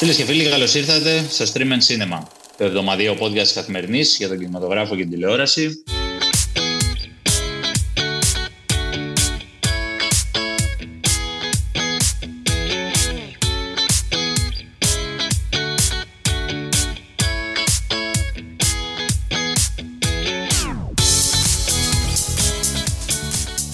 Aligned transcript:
Φίλες 0.00 0.16
και 0.16 0.24
φίλοι, 0.24 0.48
καλώς 0.48 0.74
ήρθατε 0.74 1.26
στο 1.30 1.44
Stream 1.52 1.58
and 1.58 2.12
Cinema, 2.12 2.22
το 2.56 2.64
εβδομαδιαίο 2.64 3.16
podcast 3.20 3.48
καθημερινής 3.54 4.16
για 4.16 4.28
τον 4.28 4.38
κινηματογράφο 4.38 4.96
και 4.96 5.02
την 5.02 5.10
τηλεόραση. 5.10 5.84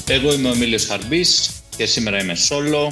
Εγώ 0.06 0.32
είμαι 0.32 0.48
ο 0.48 0.52
Εμίλιος 0.52 0.86
Χαρμπής 0.86 1.50
και 1.76 1.86
σήμερα 1.86 2.22
είμαι 2.22 2.36
solo 2.48 2.88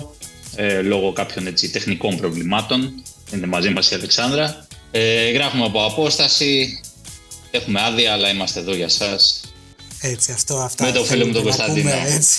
ε, 0.57 0.83
λόγω 0.83 1.13
κάποιων 1.13 1.47
έτσι, 1.47 1.71
τεχνικών 1.71 2.17
προβλημάτων. 2.17 3.03
Είναι 3.35 3.47
μαζί 3.47 3.71
μας 3.71 3.91
η 3.91 3.95
Αλεξάνδρα. 3.95 4.67
Ε, 4.91 5.31
γράφουμε 5.31 5.65
από 5.65 5.85
απόσταση, 5.85 6.81
έχουμε 7.51 7.81
άδεια, 7.81 8.13
αλλά 8.13 8.31
είμαστε 8.31 8.61
εδώ 8.61 8.75
για 8.75 8.89
σας. 8.89 9.41
Έτσι, 10.01 10.33
αυτό, 10.33 10.57
αυτά. 10.57 10.85
Με 10.85 10.93
το 10.93 11.05
φίλο 11.05 11.27
μου 11.27 11.33
τον 11.33 11.43
Κωνσταντίνο. 11.43 11.91
Έτσι. 11.91 12.37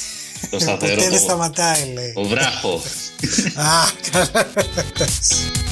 Το 0.50 0.60
σταθερό. 0.60 0.96
Ποτέ 1.04 1.10
δεν 1.10 1.20
σταματάει, 1.20 1.94
λέει. 1.94 2.14
Ο 2.16 2.24
βράχο. 2.24 2.82
Α, 3.56 3.72
καλά. 4.12 4.48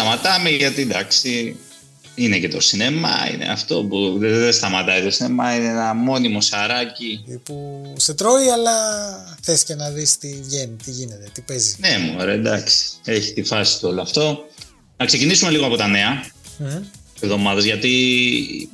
σταματάμε 0.00 0.50
γιατί 0.50 0.82
εντάξει 0.82 1.56
είναι 2.14 2.38
και 2.38 2.48
το 2.48 2.60
σινεμά, 2.60 3.30
είναι 3.32 3.44
αυτό 3.44 3.84
που 3.84 4.18
δεν 4.18 4.52
σταματάει 4.52 5.02
το 5.02 5.10
σινεμά, 5.10 5.54
είναι 5.54 5.68
ένα 5.68 5.94
μόνιμο 5.94 6.40
σαράκι. 6.40 7.24
Που 7.42 7.82
σε 7.96 8.14
τρώει 8.14 8.48
αλλά 8.48 8.72
θες 9.42 9.64
και 9.64 9.74
να 9.74 9.90
δεις 9.90 10.18
τι 10.18 10.40
βγαίνει, 10.42 10.76
τι 10.84 10.90
γίνεται, 10.90 11.30
τι 11.32 11.40
παίζει. 11.40 11.76
Ναι 11.78 11.98
μου, 11.98 12.20
εντάξει, 12.20 12.76
έχει 13.04 13.32
τη 13.32 13.42
φάση 13.42 13.80
του 13.80 13.88
όλο 13.88 14.00
αυτό. 14.00 14.44
Να 14.96 15.06
ξεκινήσουμε 15.06 15.50
λίγο 15.50 15.66
από 15.66 15.76
τα 15.76 15.86
νέα 15.86 16.24
mm. 16.58 16.82
εβδομάδες, 17.20 17.64
γιατί 17.64 17.90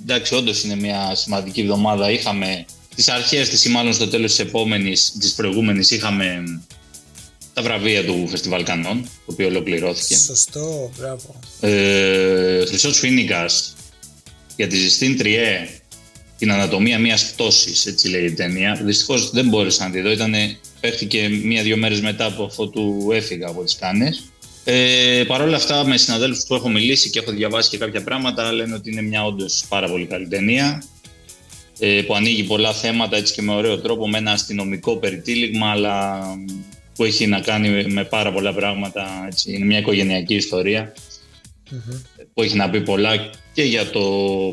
εντάξει 0.02 0.34
όντως 0.34 0.62
είναι 0.62 0.76
μια 0.76 1.14
σημαντική 1.14 1.60
εβδομάδα. 1.60 2.10
Είχαμε 2.10 2.64
τις 2.94 3.08
αρχές 3.08 3.48
της 3.48 3.64
ή 3.64 3.68
μάλλον 3.68 3.92
στο 3.92 4.08
τέλος 4.08 4.30
της 4.30 4.38
επόμενης, 4.38 5.12
της 5.20 5.32
προηγούμενης 5.32 5.90
είχαμε 5.90 6.42
τα 7.56 7.62
βραβεία 7.62 8.04
του 8.04 8.28
Φεστιβάλ 8.28 8.62
Κανών, 8.62 9.02
το 9.02 9.32
οποίο 9.32 9.46
ολοκληρώθηκε. 9.46 10.16
Σωστό, 10.16 10.90
μπράβο. 10.98 11.40
Ε, 11.60 12.64
Χρυσός 12.66 12.98
Φίνικας 12.98 13.74
για 14.56 14.66
τη 14.66 14.76
Ζεστίν 14.76 15.16
Τριέ, 15.16 15.68
την 16.38 16.52
ανατομία 16.52 16.98
μιας 16.98 17.32
πτώσης, 17.32 17.86
έτσι 17.86 18.08
λέει 18.08 18.24
η 18.24 18.32
ταινία. 18.32 18.80
Δυστυχώς 18.84 19.30
δεν 19.30 19.48
μπόρεσα 19.48 19.84
να 19.84 19.90
τη 19.90 20.00
δω, 20.00 20.10
ήτανε, 20.10 20.56
παίχτηκε 20.80 21.28
μία-δύο 21.28 21.76
μέρες 21.76 22.00
μετά 22.00 22.24
από 22.24 22.44
αυτό 22.44 22.68
του 22.68 23.08
έφυγα 23.12 23.48
από 23.48 23.64
τις 23.64 23.76
Κάνες. 23.76 24.24
Ε, 24.64 25.24
Παρ' 25.26 25.42
όλα 25.42 25.56
αυτά, 25.56 25.86
με 25.86 25.96
συναδέλφους 25.96 26.44
που 26.46 26.54
έχω 26.54 26.68
μιλήσει 26.68 27.10
και 27.10 27.18
έχω 27.18 27.30
διαβάσει 27.30 27.70
και 27.70 27.78
κάποια 27.78 28.02
πράγματα, 28.02 28.52
λένε 28.52 28.74
ότι 28.74 28.90
είναι 28.90 29.02
μια 29.02 29.24
όντως 29.24 29.64
πάρα 29.68 29.88
πολύ 29.88 30.06
καλή 30.06 30.28
ταινία 30.28 30.82
ε, 31.78 32.02
που 32.06 32.14
ανοίγει 32.14 32.42
πολλά 32.42 32.72
θέματα 32.72 33.16
έτσι 33.16 33.34
και 33.34 33.42
με 33.42 33.54
ωραίο 33.54 33.80
τρόπο, 33.80 34.08
με 34.08 34.18
ένα 34.18 34.30
αστυνομικό 34.30 34.96
περιτύλιγμα, 34.96 35.70
αλλά 35.70 36.20
που 36.96 37.04
έχει 37.04 37.26
να 37.26 37.40
κάνει 37.40 37.84
με 37.88 38.04
πάρα 38.04 38.32
πολλά 38.32 38.54
πράγματα. 38.54 39.24
Έτσι. 39.26 39.52
Είναι 39.52 39.64
μια 39.64 39.78
οικογενειακή 39.78 40.42
που 42.34 42.42
έχει 42.42 42.56
να 42.56 42.70
πει 42.70 42.80
πολλά 42.80 43.30
και 43.52 43.62
για 43.62 43.90
το 43.90 44.02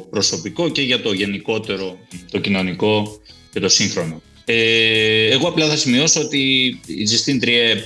προσωπικό 0.10 0.70
και 0.70 0.82
για 0.82 1.02
το 1.02 1.14
γενικότερο, 1.14 1.98
το 2.32 2.40
κοινωνικό 2.40 3.22
και 3.52 3.60
το 3.60 3.70
σύγχρονο. 3.70 4.22
Ε, 4.46 5.32
εγώ 5.32 5.48
απλά 5.48 5.68
θα 5.68 5.76
σημειώσω 5.76 6.22
ότι 6.22 6.40
η 6.86 7.08
Justine 7.10 7.44
Trier 7.44 7.78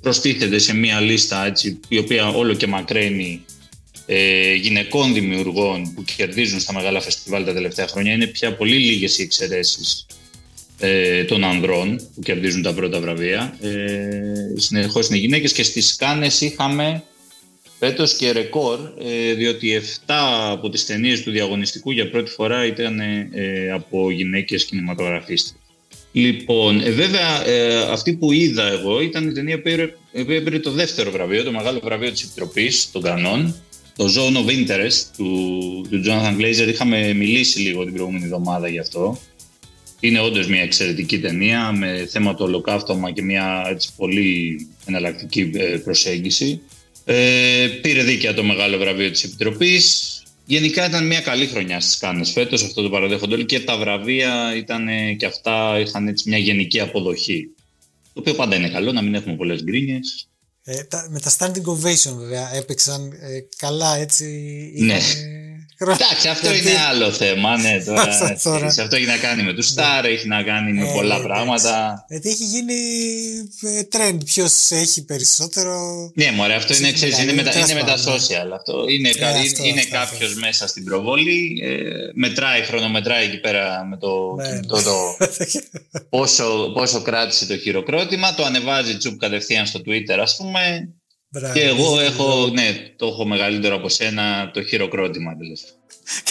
προστίθεται 0.00 0.58
σε 0.58 0.74
μια 0.74 1.00
λίστα 1.00 1.46
έτσι, 1.46 1.80
η 1.88 1.98
οποία 1.98 2.28
όλο 2.28 2.54
και 2.54 2.66
μακραίνει 2.66 3.44
ε, 4.06 4.54
γυναικών 4.54 5.14
δημιουργών 5.14 5.94
που 5.94 6.04
κερδίζουν 6.16 6.60
στα 6.60 6.72
μεγάλα 6.72 7.00
φεστιβάλ 7.00 7.44
τα 7.44 7.52
τελευταία 7.52 7.86
χρόνια. 7.86 8.12
Είναι 8.12 8.26
πια 8.26 8.56
πολύ 8.56 8.76
λίγες 8.76 9.18
οι 9.18 9.22
εξαιρέσεις 9.22 10.06
ε, 10.84 11.24
των 11.24 11.44
ανδρών 11.44 12.00
που 12.14 12.20
κερδίζουν 12.22 12.62
τα 12.62 12.74
πρώτα 12.74 13.00
βραβεία. 13.00 13.56
Ε, 13.60 13.70
Συνεχώς 14.56 15.08
είναι 15.08 15.18
γυναίκες 15.18 15.52
και 15.52 15.62
στις 15.62 15.96
Κάνε 15.96 16.26
είχαμε 16.40 17.02
φέτος 17.78 18.16
και 18.16 18.32
ρεκόρ, 18.32 18.78
ε, 19.04 19.34
διότι 19.34 19.74
7 20.06 20.50
από 20.50 20.68
τις 20.68 20.86
ταινίες 20.86 21.22
του 21.22 21.30
διαγωνιστικού 21.30 21.90
για 21.90 22.10
πρώτη 22.10 22.30
φορά 22.30 22.66
ήταν 22.66 23.00
ε, 23.00 23.70
από 23.72 24.10
γυναίκες 24.10 24.64
κινηματογραφίστε. 24.64 25.56
Λοιπόν, 26.12 26.80
ε, 26.80 26.90
βέβαια, 26.90 27.46
ε, 27.46 27.76
αυτή 27.76 28.12
που 28.12 28.32
είδα 28.32 28.66
εγώ 28.66 29.00
ήταν 29.00 29.28
η 29.28 29.32
ταινία 29.32 29.56
που 29.56 29.62
πήρε, 30.42 30.58
το 30.58 30.70
δεύτερο 30.70 31.10
βραβείο, 31.10 31.44
το 31.44 31.52
μεγάλο 31.52 31.80
βραβείο 31.82 32.10
της 32.10 32.22
Επιτροπής 32.22 32.90
των 32.92 33.02
Κανών, 33.02 33.54
το 33.96 34.04
Zone 34.04 34.36
of 34.36 34.50
Interest 34.50 35.02
του, 35.16 35.86
του 35.90 36.02
Jonathan 36.06 36.40
Glazer. 36.40 36.68
Είχαμε 36.68 37.12
μιλήσει 37.12 37.60
λίγο 37.60 37.84
την 37.84 37.92
προηγούμενη 37.92 38.24
εβδομάδα 38.24 38.68
γι' 38.68 38.78
αυτό. 38.78 39.18
Είναι 40.04 40.20
όντως 40.20 40.46
μια 40.46 40.62
εξαιρετική 40.62 41.20
ταινία 41.20 41.72
με 41.72 42.06
θέμα 42.10 42.34
το 42.34 42.44
ολοκαύτωμα 42.44 43.10
και 43.10 43.22
μια 43.22 43.66
έτσι, 43.68 43.88
πολύ 43.96 44.66
εναλλακτική 44.86 45.50
ε, 45.54 45.76
προσέγγιση. 45.76 46.60
Ε, 47.04 47.68
πήρε 47.82 48.02
δίκαια 48.02 48.34
το 48.34 48.42
μεγάλο 48.42 48.78
βραβείο 48.78 49.10
της 49.10 49.24
Επιτροπής. 49.24 50.16
Γενικά 50.46 50.86
ήταν 50.86 51.06
μια 51.06 51.20
καλή 51.20 51.46
χρονιά 51.46 51.80
στις 51.80 51.98
Κάνες 51.98 52.30
φέτος, 52.30 52.62
αυτό 52.62 52.82
το 52.82 52.90
παραδέχονται 52.90 53.34
όλοι 53.34 53.44
και 53.44 53.60
τα 53.60 53.78
βραβεία 53.78 54.56
ήταν 54.56 54.86
και 55.16 55.26
αυτά 55.26 55.78
είχαν 55.78 56.08
έτσι 56.08 56.28
μια 56.28 56.38
γενική 56.38 56.80
αποδοχή. 56.80 57.48
Το 58.12 58.20
οποίο 58.20 58.34
πάντα 58.34 58.56
είναι 58.56 58.68
καλό, 58.68 58.92
να 58.92 59.02
μην 59.02 59.14
έχουμε 59.14 59.36
πολλές 59.36 59.62
γκρίνιες. 59.62 60.28
Ε, 60.64 60.82
τα, 60.82 61.08
με 61.10 61.20
τα 61.20 61.36
standing 61.38 61.64
ovation 61.64 62.16
βέβαια 62.16 62.54
έπαιξαν 62.54 63.12
ε, 63.12 63.40
καλά 63.56 63.96
έτσι. 63.96 64.24
Ναι. 64.76 64.98
Εντάξει, 65.90 66.28
αυτό 66.28 66.54
είναι 66.54 66.78
άλλο 66.90 67.10
θέμα. 67.10 67.56
Ναι, 67.56 67.82
τώρα, 67.86 68.38
τώρα. 68.42 68.70
Σε 68.70 68.82
αυτό 68.82 68.96
έχει 68.96 69.06
να 69.06 69.16
κάνει 69.16 69.42
με 69.42 69.52
τους 69.52 69.66
Σταρ, 69.66 70.04
έχει 70.04 70.28
να 70.28 70.42
κάνει 70.42 70.72
με 70.72 70.88
ε, 70.88 70.92
πολλά 70.92 71.20
πράγματα. 71.20 72.04
Γιατί 72.08 72.28
έχει 72.28 72.44
γίνει 72.44 72.74
ε, 73.62 73.80
trend. 73.92 74.18
Ποιος 74.24 74.70
έχει 74.70 75.04
περισσότερο. 75.04 75.74
Ναι, 76.14 76.30
μωρέ, 76.30 76.54
αυτό 76.54 76.74
είναι, 76.74 76.92
ξέρεις, 76.92 77.18
είναι, 77.18 77.32
με, 77.32 77.42
είναι 77.42 77.74
με 77.74 77.84
τα 77.86 77.96
social. 77.96 78.50
Αυτό. 78.54 78.84
Είναι, 78.88 79.08
ε, 79.08 79.68
είναι 79.68 79.84
κάποιος 79.84 80.34
μέσα 80.34 80.66
στην 80.66 80.84
προβολή, 80.84 81.60
ε, 81.62 81.78
μετράει, 82.14 82.62
χρονομετράει 82.62 83.24
εκεί 83.24 83.40
πέρα 83.40 83.86
με 83.90 83.96
το 83.96 84.34
ναι, 84.34 84.48
κινητό 84.48 84.76
ναι. 84.76 84.82
το 84.82 85.16
πόσο, 86.16 86.70
πόσο 86.74 87.02
κράτησε 87.02 87.46
το 87.46 87.56
χειροκρότημα. 87.56 88.34
Το 88.34 88.44
ανεβάζει 88.44 88.96
τσουπ 88.96 89.18
κατευθείαν 89.18 89.66
στο 89.66 89.80
Twitter, 89.86 90.18
ας 90.20 90.36
πούμε. 90.36 90.88
Μπράβο, 91.32 91.54
και 91.54 91.64
εγώ 91.64 92.00
έχω, 92.00 92.46
ναι, 92.52 92.92
το 92.96 93.06
έχω 93.06 93.24
μεγαλύτερο 93.24 93.74
από 93.74 93.88
σένα 93.88 94.50
το 94.52 94.62
χειροκρότημα 94.62 95.36
τέλο. 95.36 95.56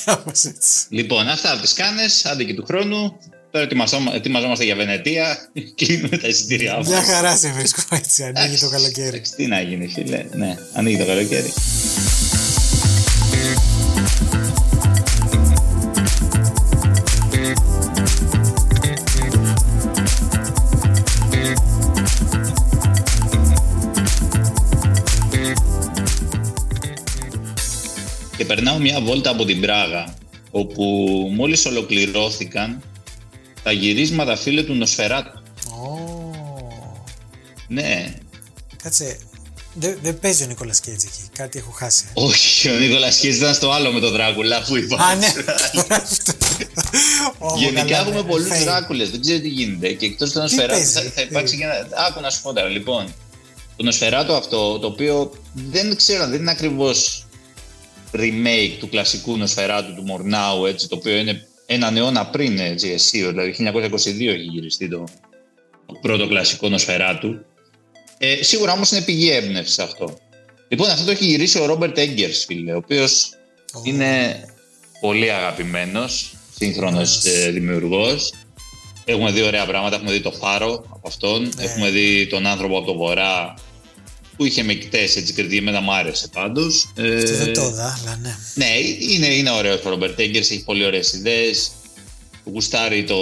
Κάπως 0.05 0.43
έτσι. 0.43 0.85
Λοιπόν, 0.89 1.27
αυτά 1.27 1.51
από 1.51 1.61
τις 1.61 1.73
κάνες, 1.73 2.25
άντε 2.25 2.43
και 2.43 2.53
του 2.53 2.65
χρόνου. 2.65 3.17
Τώρα 3.51 3.67
ετοιμαζόμαστε 4.13 4.63
για 4.63 4.75
Βενετία. 4.75 5.37
Κλείνουμε 5.75 6.17
τα 6.17 6.27
εισιτήριά 6.27 6.77
μας. 6.77 6.87
Μια 6.87 7.03
χαρά 7.03 7.37
σε 7.37 7.51
βρίσκω 7.51 7.81
έτσι. 7.91 8.31
Ανοίγει 8.35 8.57
το 8.59 8.69
καλοκαίρι. 8.69 9.21
Τι 9.35 9.47
να 9.47 9.61
γίνει, 9.61 9.87
φίλε. 9.87 10.25
Ναι, 10.31 10.55
ανοίγει 10.73 10.97
το 10.97 11.05
καλοκαίρι. 11.05 11.53
Περνάω 28.55 28.77
μια 28.77 29.01
βόλτα 29.01 29.29
από 29.29 29.45
την 29.45 29.61
Πράγα, 29.61 30.13
όπου 30.51 30.83
μόλις 31.35 31.65
ολοκληρώθηκαν 31.65 32.81
τα 33.63 33.71
γυρίσματα 33.71 34.35
φίλε 34.35 34.63
του 34.63 34.73
Νοσφαιράτου. 34.73 35.41
Oh. 35.65 37.01
Ναι. 37.67 38.13
Κάτσε, 38.83 39.19
δεν 39.73 39.97
δε 40.01 40.13
παίζει 40.13 40.43
ο 40.43 40.47
Νίκολα 40.47 40.73
Κέιτζ 40.81 41.03
εκεί. 41.03 41.29
Κάτι 41.33 41.57
έχω 41.57 41.71
χάσει. 41.71 42.05
Όχι, 42.13 42.69
ο 42.69 42.73
Νίκολα 42.73 43.09
Κέιτζ 43.09 43.37
ήταν 43.37 43.53
στο 43.53 43.71
άλλο 43.71 43.91
με 43.91 43.99
τον 43.99 44.11
Δράκουλα 44.11 44.63
που 44.67 44.77
είπα. 44.77 44.97
Α, 45.03 45.15
ναι. 45.15 45.33
Γενικά 47.57 47.99
έχουμε 47.99 48.23
πολλούς 48.23 48.63
Δράκουλες. 48.63 49.09
Δεν 49.09 49.21
ξέρω 49.21 49.39
τι 49.39 49.47
γίνεται. 49.47 49.93
Και 49.93 50.05
εκτός 50.05 50.31
του 50.31 50.39
Νοσφαιράτου 50.39 50.85
θα, 50.85 51.01
θα 51.01 51.21
υπάρξει 51.21 51.57
και 51.57 51.63
ένα. 51.63 51.87
Άκου 52.07 52.21
να 52.21 52.29
σου 52.29 52.41
πω 52.41 52.53
τώρα. 52.53 52.67
Λοιπόν, 52.67 53.13
το 53.75 53.83
Νοσφαιράτου 53.83 54.33
αυτό, 54.33 54.79
το 54.79 54.87
οποίο 54.87 55.31
δεν 55.53 55.95
ξέρω, 55.95 56.27
δεν 56.27 56.39
είναι 56.39 56.51
ακριβώς 56.51 57.20
remake 58.13 58.75
του 58.79 58.89
κλασικού 58.89 59.37
νοσφαιράτου 59.37 59.93
του 59.95 60.03
Μορνάου, 60.03 60.65
έτσι, 60.65 60.87
το 60.87 60.95
οποίο 60.95 61.15
είναι 61.17 61.47
έναν 61.65 61.97
αιώνα 61.97 62.25
πριν, 62.25 62.59
έτσι, 62.59 62.89
εσύ, 62.89 63.25
δηλαδή 63.25 63.55
1922 63.59 64.05
έχει 64.05 64.47
γυριστεί 64.51 64.89
το, 64.89 65.03
πρώτο 66.01 66.27
κλασικό 66.27 66.69
νοσφαιρά 66.69 67.17
του. 67.17 67.45
Ε, 68.17 68.43
σίγουρα 68.43 68.71
όμως 68.73 68.91
είναι 68.91 69.01
πηγή 69.01 69.31
έμπνευση 69.31 69.81
αυτό. 69.81 70.17
Λοιπόν, 70.67 70.89
αυτό 70.89 71.05
το 71.05 71.11
έχει 71.11 71.25
γυρίσει 71.25 71.59
ο 71.59 71.65
Ρόμπερτ 71.65 71.97
Έγκερς, 71.97 72.45
φίλε, 72.45 72.73
ο 72.73 72.77
οποίος 72.77 73.29
είναι 73.83 74.43
πολύ 74.99 75.31
αγαπημένος, 75.31 76.33
σύγχρονος 76.55 77.25
ε, 77.25 77.49
δημιουργός. 77.51 78.33
Έχουμε 79.05 79.31
δει 79.31 79.41
ωραία 79.41 79.65
πράγματα, 79.65 79.95
έχουμε 79.95 80.11
δει 80.11 80.21
το 80.21 80.31
Φάρο 80.31 80.83
από 80.89 81.07
αυτόν, 81.07 81.41
Ναι. 81.41 81.63
έχουμε 81.63 81.89
δει 81.89 82.27
τον 82.27 82.45
άνθρωπο 82.45 82.77
από 82.77 82.85
το 82.85 82.97
Βορρά 82.97 83.53
που 84.41 84.47
είχε 84.47 84.63
μεκτές, 84.63 85.15
έτσι 85.15 85.33
κριτή, 85.33 85.57
εμένα 85.57 85.81
μου 85.81 85.93
άρεσε 85.93 86.27
πάντως. 86.27 86.91
Ε, 86.95 87.17
Αυτό 87.17 87.35
δεν 87.35 87.53
το 87.53 87.61
είδα, 87.61 87.99
αλλά 88.01 88.19
ναι. 88.21 88.35
ναι, 88.53 88.65
είναι, 88.99 89.27
είναι 89.27 89.49
ωραίος 89.49 89.85
ο 89.85 89.89
Ρόμπερτ 89.89 90.19
Έγκερς, 90.19 90.51
έχει 90.51 90.63
πολύ 90.63 90.85
ωραίες 90.85 91.13
ιδέες. 91.13 91.71
Γουστάρει 92.43 93.03
το, 93.03 93.15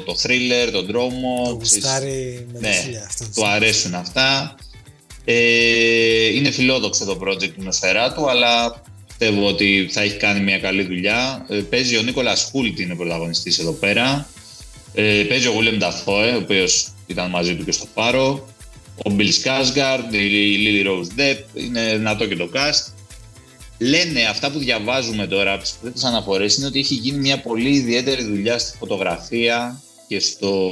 το 0.00 0.16
thriller, 0.22 0.68
τον 0.72 0.86
δρόμο. 0.86 1.42
Το 1.44 1.52
γουστάρει 1.52 2.46
με 2.52 2.60
τα 2.60 2.68
ναι, 2.68 2.80
χίλια 2.84 3.04
αυτό. 3.06 3.24
του 3.34 3.46
αρέσουν 3.46 3.94
αυτά. 3.94 4.54
Ε, 5.24 6.26
είναι 6.34 6.50
φιλόδοξο 6.50 7.04
το 7.04 7.18
project 7.22 7.50
του 7.50 7.62
Νοσφαιράτου, 7.62 8.30
αλλά 8.30 8.82
πιστεύω 9.06 9.46
ότι 9.46 9.88
θα 9.90 10.00
έχει 10.00 10.16
κάνει 10.16 10.40
μια 10.40 10.58
καλή 10.58 10.82
δουλειά. 10.82 11.46
Ε, 11.48 11.56
παίζει 11.56 11.96
ο 11.96 12.02
Νίκολας 12.02 12.48
Χούλτ, 12.50 12.78
είναι 12.78 12.94
πρωταγωνιστής 12.94 13.58
εδώ 13.58 13.72
πέρα. 13.72 14.28
Ε, 14.94 15.24
παίζει 15.28 15.46
ο 15.46 15.52
Γουλέμ 15.52 15.76
Νταφόε, 15.76 16.32
ο 16.32 16.36
οποίος 16.38 16.88
ήταν 17.06 17.30
μαζί 17.30 17.56
του 17.56 17.64
και 17.64 17.72
στο 17.72 17.86
Πάρο. 17.94 18.48
Ο 19.02 19.10
Μπιλ 19.10 19.32
Σκάσγκαρντ, 19.32 20.14
η 20.14 20.18
Λίλι 20.18 20.82
Ρόουζ 20.82 21.06
Ντεπ, 21.06 21.46
είναι 21.54 21.96
δυνατό 21.96 22.26
και 22.26 22.36
το 22.36 22.50
cast. 22.54 22.92
Λένε 23.78 24.22
αυτά 24.22 24.50
που 24.50 24.58
διαβάζουμε 24.58 25.26
τώρα 25.26 25.52
από 25.52 25.62
τις 25.62 25.76
πρώτες 25.80 26.04
αναφορές 26.04 26.56
είναι 26.56 26.66
ότι 26.66 26.78
έχει 26.78 26.94
γίνει 26.94 27.18
μια 27.18 27.40
πολύ 27.40 27.70
ιδιαίτερη 27.70 28.24
δουλειά 28.24 28.58
στη 28.58 28.76
φωτογραφία 28.76 29.82
και, 30.08 30.20
στο... 30.20 30.70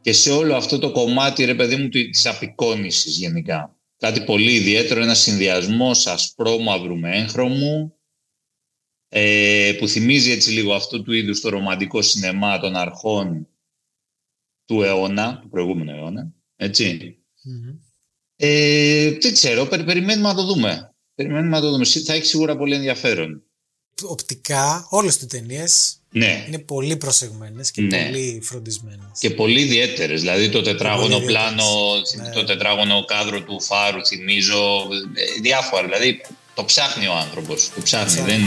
και 0.00 0.12
σε 0.12 0.30
όλο 0.30 0.56
αυτό 0.56 0.78
το 0.78 0.92
κομμάτι, 0.92 1.44
ρε 1.44 1.54
παιδί 1.54 1.76
μου, 1.76 1.88
της 1.88 2.26
απεικόνησης 2.26 3.16
γενικά. 3.16 3.76
Κάτι 3.98 4.20
πολύ 4.20 4.52
ιδιαίτερο, 4.52 5.02
ένα 5.02 5.14
συνδυασμός 5.14 6.06
ασπρόμαυρου 6.06 6.98
με 6.98 7.16
έγχρωμου, 7.16 7.94
ε, 9.08 9.72
που 9.78 9.88
θυμίζει 9.88 10.30
έτσι 10.30 10.50
λίγο 10.50 10.74
αυτό 10.74 11.02
του 11.02 11.12
είδους 11.12 11.40
το 11.40 11.48
ρομαντικό 11.48 12.02
σινεμά 12.02 12.58
των 12.58 12.76
αρχών 12.76 13.48
του 14.70 14.82
αιώνα, 14.82 15.38
του 15.42 15.48
προηγούμενου 15.48 15.90
αιώνα, 15.90 16.32
έτσι. 16.56 17.16
Μμμ. 17.42 17.74
Ε, 18.36 19.10
δεν 19.20 19.32
ξέρω, 19.32 19.64
περι- 19.66 19.84
περιμένουμε 19.84 20.28
να 20.28 20.34
το 20.34 20.44
δούμε. 20.44 20.94
Περιμένουμε 21.14 21.56
να 21.56 21.60
το 21.62 21.70
δούμε. 21.70 21.84
Θα 21.84 22.12
έχει 22.12 22.24
σίγουρα 22.24 22.56
πολύ 22.56 22.74
ενδιαφέρον. 22.74 23.42
Οπτικά, 24.02 24.86
όλες 24.90 25.16
τις 25.16 25.26
ταινίες 25.26 25.96
Ναι. 26.10 26.44
είναι 26.48 26.58
πολύ 26.58 26.96
προσεγμένες 26.96 27.70
και 27.70 27.80
Ναι. 27.82 28.04
πολύ 28.04 28.40
φροντισμένες. 28.42 29.18
Και 29.18 29.30
πολύ 29.30 29.60
ιδιαίτερες. 29.60 30.20
Δηλαδή 30.20 30.48
το 30.48 30.62
τετράγωνο 30.62 31.14
πολύ 31.14 31.24
πλάνο, 31.26 31.64
ιδιαίτερες. 32.06 32.34
το 32.34 32.40
Ναι. 32.40 32.46
τετράγωνο 32.46 33.04
κάδρο 33.04 33.42
του 33.42 33.60
φάρου, 33.62 34.06
θυμίζω. 34.06 34.88
ε, 35.14 35.40
Διάφορα. 35.40 35.82
Δηλαδή 35.82 36.20
το 36.54 36.64
ψάχνει 36.64 37.06
ο 37.06 37.12
άνθρωπος. 37.14 37.70
Το 37.74 37.80
ψάχνει. 37.82 38.06
Ψάχνει. 38.14 38.32
Δεν... 38.32 38.40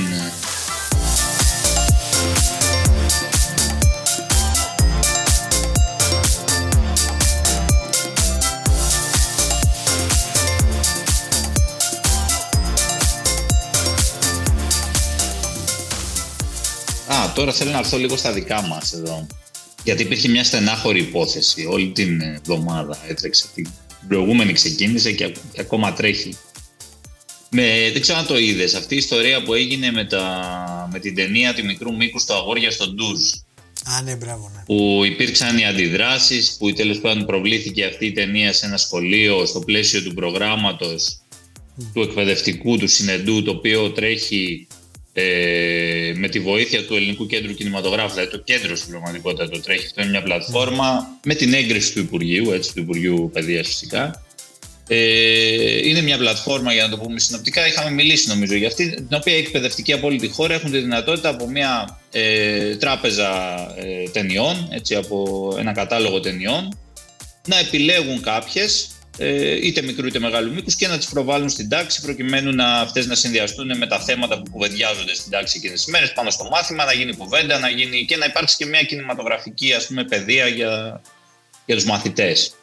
Α, 17.08 17.32
τώρα 17.36 17.54
θέλω 17.54 17.72
να 17.72 17.78
έρθω 17.78 17.98
λίγο 17.98 18.18
στα 18.18 18.32
δικά 18.34 18.62
μας 18.62 18.94
εδώ. 18.94 19.28
Γιατί 19.84 20.02
υπήρχε 20.02 20.28
μια 20.28 20.44
στενάχωρη 20.44 21.00
υπόθεση 21.00 21.66
όλη 21.66 21.88
την 21.88 22.22
εβδομάδα. 22.22 22.98
Έτρεξε 23.08 23.46
την 23.56 23.70
προηγούμενη 24.08 24.54
ξεκίνησε 24.54 25.12
και, 25.12 25.24
ακ- 25.24 25.38
και 25.54 25.62
ακόμα 25.62 25.94
τρέχει. 25.94 26.38
Με, 27.50 27.90
δεν 27.92 28.02
ξέρω 28.02 28.18
αν 28.20 28.26
το 28.26 28.38
είδες. 28.38 28.74
Αυτή 28.74 28.94
η 28.96 28.98
ιστορία 28.98 29.44
που 29.44 29.54
έγινε 29.54 29.92
με, 29.92 30.06
τα, 30.06 30.90
με 30.92 31.00
την 31.00 31.16
ταινία 31.16 31.54
του 31.54 31.66
μικρού 31.66 31.96
μήκου 31.96 32.20
στο 32.20 32.34
αγόρια 32.34 32.72
στο 32.72 32.90
Ντουζ. 32.90 33.22
Α, 33.84 34.02
ναι, 34.02 34.16
μπράβο, 34.16 34.52
ναι. 34.56 34.64
Που 34.66 35.02
υπήρξαν 35.06 35.58
οι 35.58 35.66
αντιδράσεις, 35.66 36.56
που 36.60 36.74
τέλος 36.74 37.00
πάντων 37.00 37.26
προβλήθηκε 37.26 37.86
αυτή 37.86 38.06
η 38.06 38.12
ταινία 38.12 38.54
σε 38.54 38.66
ένα 38.66 38.78
σχολείο 38.78 39.46
στο 39.46 39.60
πλαίσιο 39.60 40.04
του 40.04 40.14
προγράμματος 40.14 41.18
του 41.94 42.02
εκπαιδευτικού, 42.02 42.78
του 42.78 42.88
συνεντού, 42.88 43.44
το 43.44 43.52
οποίο 43.52 43.92
τρέχει 43.92 44.68
ε, 45.14 46.14
με 46.16 46.28
τη 46.28 46.40
βοήθεια 46.40 46.86
του 46.86 46.96
Ελληνικού 46.96 47.26
Κέντρου 47.26 47.54
Κινηματογράφου, 47.54 48.14
δηλαδή 48.14 48.32
το 48.32 48.38
κέντρο 48.38 48.76
στην 48.76 48.90
πραγματικότητα 48.90 49.50
το 49.50 49.60
τρέχει. 49.60 49.86
Αυτό 49.86 50.02
είναι 50.02 50.10
μια 50.10 50.24
πλατφόρμα 50.24 51.08
με 51.24 51.34
την 51.36 51.54
έγκριση 51.54 51.94
του 51.94 52.00
Υπουργείου, 52.00 52.52
έτσι, 52.52 52.74
του 52.74 52.80
Υπουργείου 52.80 53.30
Παιδείας 53.34 53.68
φυσικά. 53.68 54.24
Ε, 54.88 55.88
είναι 55.88 56.02
μια 56.02 56.18
πλατφόρμα, 56.18 56.74
για 56.74 56.84
να 56.84 56.90
το 56.90 56.98
πούμε 56.98 57.20
συνοπτικά, 57.20 57.68
είχαμε 57.68 57.90
μιλήσει 57.90 58.28
νομίζω 58.28 58.56
για 58.56 58.68
αυτή, 58.68 58.90
την 58.90 59.08
οποία 59.12 59.34
οι 59.34 59.38
εκπαιδευτικοί 59.38 59.94
από 59.94 60.08
όλη 60.08 60.18
τη 60.18 60.28
χώρα 60.28 60.54
έχουν 60.54 60.72
τη 60.72 60.80
δυνατότητα 60.80 61.30
από 61.30 61.48
μια 61.50 62.00
ε, 62.12 62.76
τράπεζα 62.76 63.56
ε, 63.78 64.10
ταινιών, 64.10 64.68
έτσι, 64.72 64.96
από 64.96 65.48
ένα 65.60 65.72
κατάλογο 65.72 66.20
ταινιών, 66.20 66.78
να 67.48 67.60
επιλέγουν 67.60 68.22
κάποιες 68.22 68.84
ε, 68.84 69.03
είτε 69.62 69.82
μικρού 69.82 70.08
είτε 70.08 70.20
μεγάλου 70.20 70.54
μήκους 70.54 70.76
και 70.76 70.88
να 70.88 70.98
τις 70.98 71.08
προβάλλουν 71.08 71.50
στην 71.50 71.70
τάξη 71.70 72.02
προκειμένου 72.02 72.56
να 72.56 72.80
αυτές 72.80 73.06
να 73.08 73.16
συνδυαστούν 73.16 73.78
με 73.78 73.88
τα 73.88 74.00
θέματα 74.00 74.42
που 74.42 74.52
κουβεντιάζονται 74.52 75.16
στην 75.16 75.32
τάξη 75.32 75.58
εκείνες 75.58 75.84
τις 75.84 75.92
μέρες 75.92 76.14
πάνω 76.14 76.30
στο 76.30 76.44
μάθημα, 76.44 76.86
να 76.86 76.94
γίνει 76.94 77.16
κουβέντα 77.16 77.60
να 77.60 77.70
γίνει, 77.70 78.06
και 78.06 78.18
να 78.18 78.26
υπάρξει 78.26 78.56
και 78.58 78.66
μια 78.66 78.84
κινηματογραφική 78.84 79.74
ας 79.74 79.88
πούμε, 79.88 80.04
παιδεία 80.04 80.48
για, 80.48 81.02
για 81.66 81.76
τους 81.76 81.86
μαθητές. 81.86 82.56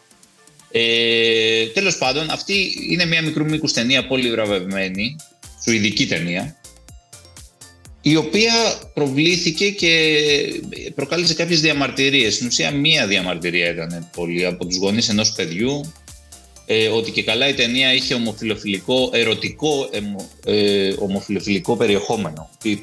Ε, 0.70 1.66
τέλος 1.66 1.98
πάντων, 1.98 2.30
αυτή 2.30 2.74
είναι 2.90 3.04
μια 3.04 3.22
μικρού 3.22 3.44
μήκους 3.44 3.72
ταινία 3.72 4.06
πολύ 4.06 4.30
βραβευμένη, 4.30 5.16
σουηδική 5.64 6.06
ταινία, 6.06 6.60
η 8.02 8.16
οποία 8.16 8.52
προβλήθηκε 8.94 9.70
και 9.70 10.18
προκάλεσε 10.94 11.34
κάποιες 11.34 11.60
διαμαρτυρίες. 11.60 12.34
Στην 12.34 12.46
ουσία 12.46 12.70
μία 12.70 13.06
διαμαρτυρία 13.06 13.70
ήταν 13.70 14.10
πολύ 14.16 14.46
από 14.46 14.66
τους 14.66 14.76
γονείς 14.76 15.08
ενός 15.08 15.32
παιδιού 15.32 15.92
ε, 16.72 16.88
ότι 16.88 17.10
και 17.10 17.22
καλά 17.22 17.48
η 17.48 17.54
ταινία 17.54 17.92
είχε 17.94 18.14
ομοφιλοφιλικό, 18.14 19.10
ερωτικό 19.12 19.88
εμο, 19.92 20.28
ε, 20.46 20.92
ομοφιλοφιλικό 20.98 21.76
περιεχόμενο. 21.76 22.50
Η- 22.62 22.80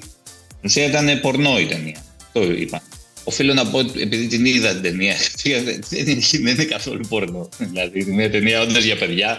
Στην 0.47 0.63
ουσία 0.63 0.85
ήταν 0.85 1.19
πορνό 1.21 1.59
η 1.59 1.65
ταινία. 1.65 2.03
Το 2.33 2.41
είπα. 2.43 2.81
Οφείλω 3.23 3.53
να 3.53 3.65
πω, 3.67 3.77
ότι 3.77 4.01
επειδή 4.01 4.27
την 4.27 4.45
είδα 4.45 4.73
την 4.73 4.81
ταινία, 4.81 5.15
δεν 5.89 6.07
είναι, 6.07 6.19
δεν 6.31 6.47
είναι 6.53 6.63
καθόλου 6.63 7.05
πορνό. 7.09 7.49
Δηλαδή, 7.57 7.99
είναι 7.99 8.11
μια 8.13 8.29
ταινία 8.29 8.61
όντως 8.61 8.83
για 8.83 8.95
παιδιά. 8.97 9.37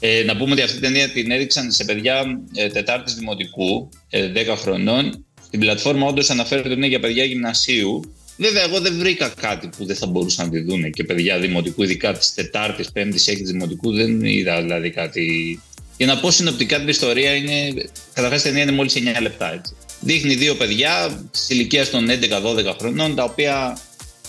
Ε, 0.00 0.22
να 0.22 0.36
πούμε 0.36 0.52
ότι 0.52 0.62
αυτή 0.62 0.72
την 0.72 0.82
ταινία 0.82 1.08
την 1.08 1.30
έδειξαν 1.30 1.72
σε 1.72 1.84
παιδιά 1.84 2.40
ε, 2.54 2.68
Τετάρτης 2.68 3.14
Δημοτικού, 3.14 3.88
ε, 4.10 4.32
10 4.34 4.56
χρονών. 4.56 5.24
Στην 5.46 5.60
πλατφόρμα 5.60 6.06
όντως 6.06 6.30
αναφέρεται 6.30 6.68
ότι 6.68 6.76
είναι 6.76 6.86
για 6.86 7.00
παιδιά 7.00 7.24
γυμνασίου. 7.24 8.14
Βέβαια, 8.40 8.62
εγώ 8.62 8.80
δεν 8.80 8.98
βρήκα 8.98 9.28
κάτι 9.28 9.68
που 9.76 9.84
δεν 9.86 9.96
θα 9.96 10.06
μπορούσαν 10.06 10.44
να 10.44 10.52
τη 10.52 10.60
δουν 10.60 10.90
και 10.90 11.04
παιδιά 11.04 11.38
δημοτικού, 11.38 11.82
ειδικά 11.82 12.12
τη 12.12 12.26
Τετάρτης, 12.34 12.92
Πέμπτης, 12.92 13.26
Έκτη 13.26 13.42
Δημοτικού. 13.44 13.92
Δεν 13.92 14.24
είδα 14.24 14.60
δηλαδή 14.60 14.90
κάτι. 14.90 15.60
Για 15.96 16.06
να 16.06 16.18
πω 16.18 16.30
συνοπτικά 16.30 16.78
την 16.78 16.88
ιστορία, 16.88 17.34
είναι. 17.34 17.74
Καταρχάς 18.12 18.40
η 18.40 18.42
ταινία 18.42 18.62
είναι 18.62 18.72
μόλις 18.72 18.94
9 18.96 19.20
λεπτά. 19.20 19.52
Έτσι. 19.52 19.72
Δείχνει 20.00 20.34
δύο 20.34 20.54
παιδιά 20.54 21.22
της 21.30 21.48
ηλικίας 21.48 21.90
των 21.90 22.08
11-12 22.10 22.74
χρονών, 22.78 23.14
τα 23.14 23.24
οποία 23.24 23.78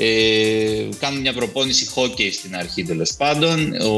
ε, 0.01 0.89
κάνουν 1.00 1.22
μια 1.22 1.34
προπόνηση 1.34 1.86
χόκκι 1.86 2.32
στην 2.32 2.56
αρχή 2.56 2.84
τέλος 2.84 3.13
πάντων. 3.18 3.74
Ο, 3.82 3.89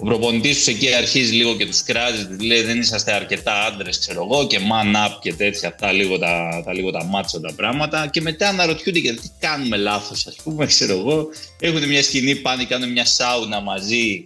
ο 0.00 0.04
προπονητής 0.04 0.56
τους 0.56 0.66
εκεί 0.66 0.94
αρχίζει 0.94 1.34
λίγο 1.34 1.56
και 1.56 1.66
τους 1.66 1.82
κράζει, 1.82 2.26
τους 2.26 2.46
λέει 2.46 2.62
δεν 2.62 2.80
είσαστε 2.80 3.12
αρκετά 3.12 3.64
άντρες, 3.64 3.98
ξέρω 3.98 4.28
εγώ, 4.30 4.46
και 4.46 4.58
man 4.58 5.06
up 5.06 5.18
και 5.20 5.34
τέτοια 5.34 5.68
αυτά, 5.68 5.92
λίγο 5.92 6.18
τα, 6.18 6.62
τα, 6.64 6.72
λίγο 6.72 6.90
τα 6.90 7.04
μάτσο 7.04 7.40
τα 7.40 7.52
πράγματα. 7.56 8.06
Και 8.06 8.20
μετά 8.20 8.48
αναρωτιούνται 8.48 8.98
γιατί 8.98 9.20
τι 9.20 9.28
κάνουμε 9.38 9.76
λάθος, 9.76 10.26
ας 10.26 10.36
πούμε, 10.44 10.66
ξέρω 10.66 10.98
εγώ. 10.98 11.28
Έχουν 11.60 11.88
μια 11.88 12.02
σκηνή, 12.02 12.34
πάνε, 12.34 12.64
κάνουν 12.64 12.92
μια 12.92 13.04
σάουνα 13.04 13.60
μαζί 13.60 14.22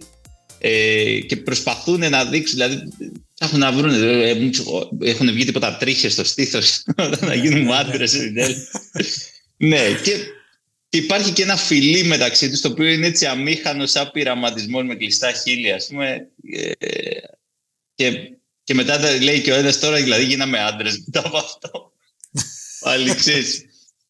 ε, 0.59 1.19
και 1.19 1.35
προσπαθούν 1.35 2.09
να 2.09 2.25
δείξουν, 2.25 2.57
δηλαδή 2.57 2.81
ψάχνουν 3.33 3.59
να 3.59 3.71
βρουν, 3.71 4.03
ε, 4.03 4.29
ε, 4.29 4.49
έχουν 5.03 5.31
βγει 5.31 5.45
τίποτα 5.45 5.77
τρίχες 5.77 6.13
στο 6.13 6.23
στήθος 6.23 6.83
να 7.27 7.33
γίνουν 7.33 7.73
άντρες. 7.73 8.13
ναι, 9.57 9.79
και 10.03 10.11
και 10.89 10.97
υπάρχει 10.97 11.31
και 11.31 11.43
ένα 11.43 11.57
φιλί 11.57 12.03
μεταξύ 12.03 12.49
τους, 12.49 12.61
το 12.61 12.67
οποίο 12.67 12.85
είναι 12.87 13.07
έτσι 13.07 13.25
αμήχανος 13.25 13.91
σαν 13.91 14.11
πειραματισμός 14.11 14.83
με 14.83 14.95
κλειστά 14.95 15.31
χείλη, 15.31 15.71
ας 15.71 15.87
πούμε. 15.87 16.31
Ε, 16.51 16.71
και, 17.95 18.11
και 18.63 18.73
μετά 18.73 18.99
τα 18.99 19.11
λέει 19.21 19.41
και 19.41 19.51
ο 19.51 19.55
ένας 19.55 19.79
τώρα, 19.79 19.97
δηλαδή 19.97 20.23
γίναμε 20.23 20.59
άντρες 20.59 21.03
μετά 21.05 21.27
από 21.27 21.37
αυτό. 21.37 21.91
Πάλι 22.79 23.15
ξέρεις. 23.15 23.65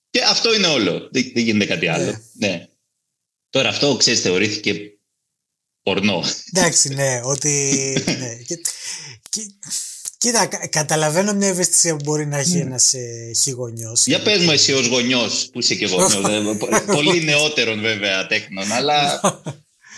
Και 0.09 0.21
αυτό 0.23 0.53
είναι 0.53 0.67
όλο. 0.67 1.09
Δεν, 1.11 1.31
δεν 1.33 1.43
γίνεται 1.43 1.65
κάτι 1.65 1.87
άλλο. 1.87 2.21
ναι. 2.33 2.67
Τώρα 3.49 3.69
αυτό, 3.69 3.95
ξέρεις, 3.95 4.21
θεωρήθηκε 4.21 4.99
πορνό. 5.81 6.23
Εντάξει, 6.53 6.89
ναι, 6.89 7.21
ότι. 7.23 7.73
ναι. 8.19 8.35
Και, 8.35 8.61
και, 9.29 9.41
Κοίτα, 10.19 10.45
κα- 10.45 10.67
καταλαβαίνω 10.67 11.33
μια 11.33 11.47
ευαισθησία 11.47 11.95
που 11.95 12.01
μπορεί 12.03 12.25
να 12.25 12.37
έχει 12.37 12.57
ένας 12.57 12.93
ε, 12.93 13.31
χειγονιός. 13.41 14.05
Για 14.05 14.21
πες 14.21 14.43
μου 14.43 14.51
εσύ 14.51 14.73
ως 14.73 14.87
γονιός, 14.87 15.49
που 15.53 15.59
είσαι 15.59 15.75
και 15.75 15.85
γονιός, 15.85 16.21
δε- 16.21 16.85
πολύ 16.93 17.23
νεότερον 17.23 17.81
βέβαια 17.81 18.27
τέκνον, 18.27 18.71
αλλά 18.71 19.19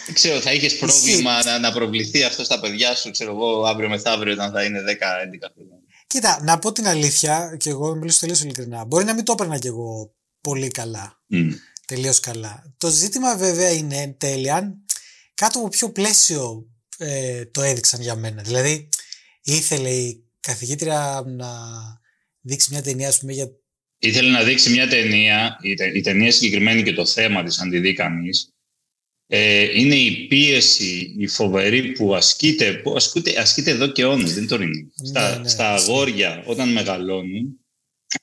δεν 0.05 0.13
ξέρω, 0.19 0.39
θα 0.39 0.53
είχες 0.53 0.77
πρόβλημα 0.77 1.43
να, 1.43 1.59
να 1.59 1.71
προβληθεί 1.71 2.23
αυτό 2.23 2.43
στα 2.43 2.59
παιδιά 2.59 2.95
σου, 2.95 3.11
ξέρω 3.11 3.31
εγώ, 3.31 3.63
αύριο 3.65 3.89
μεθαύριο 3.89 4.33
όταν 4.33 4.51
θα 4.51 4.63
είναι 4.63 4.79
10-11 4.79 4.83
χρόνια. 4.85 5.77
Κοίτα, 6.07 6.39
να 6.43 6.59
πω 6.59 6.71
την 6.71 6.87
αλήθεια, 6.87 7.55
και 7.59 7.69
εγώ 7.69 7.95
μιλήσω 7.95 8.19
τελείως 8.19 8.41
ειλικρινά. 8.41 8.85
Μπορεί 8.85 9.05
να 9.05 9.13
μην 9.13 9.23
το 9.23 9.31
έπαιρνα 9.31 9.57
κι 9.59 9.67
εγώ 9.67 10.13
πολύ 10.41 10.67
καλά. 10.67 11.21
Μμ. 11.27 11.49
Τελείως 11.85 12.19
καλά. 12.19 12.63
Το 12.77 12.89
ζήτημα 12.89 13.35
βέβαια 13.35 13.69
είναι 13.71 13.97
εν 13.97 14.17
τέλει 14.17 14.51
αν 14.51 14.85
κάτω 15.33 15.59
από 15.59 15.69
ποιο 15.69 15.89
πλαίσιο 15.89 16.65
ε, 16.97 17.45
το 17.45 17.61
έδειξαν 17.61 18.01
για 18.01 18.15
μένα. 18.15 18.41
Δηλαδή, 18.41 18.89
ήθελε 19.43 19.89
η 19.89 20.23
καθηγήτρια 20.39 21.23
να 21.27 21.47
δείξει 22.41 22.67
μια 22.71 22.81
ταινία, 22.81 23.07
ας 23.07 23.19
πούμε, 23.19 23.33
για. 23.33 23.51
Ήθελε 23.99 24.29
να 24.29 24.43
δείξει 24.43 24.69
μια 24.69 24.87
ταινία, 24.87 25.57
η, 25.61 25.73
τε- 25.73 25.95
η 25.95 26.01
ταινία 26.01 26.31
συγκεκριμένη 26.31 26.83
και 26.83 26.93
το 26.93 27.05
θέμα 27.05 27.43
της, 27.43 27.59
αν 27.59 27.69
τη 27.69 27.79
δει 27.79 27.93
κανείς, 27.93 28.49
ε, 29.27 29.79
είναι 29.79 29.95
η 29.95 30.27
πίεση, 30.27 31.15
η 31.17 31.27
φοβερή 31.27 31.91
που 31.91 32.15
ασκείται, 32.15 32.73
που 32.73 32.95
ασκούται, 32.95 33.39
ασκείται 33.39 33.71
εδώ 33.71 33.87
και 33.87 34.01
αιώνες, 34.01 34.33
δεν 34.33 34.47
το 34.47 34.55
είναι. 34.55 34.91
Στα, 35.03 35.39
ναι, 35.39 35.47
στα 35.47 35.75
ισχύει. 35.75 35.89
αγόρια, 35.91 36.43
όταν 36.45 36.71
μεγαλώνουν, 36.71 37.59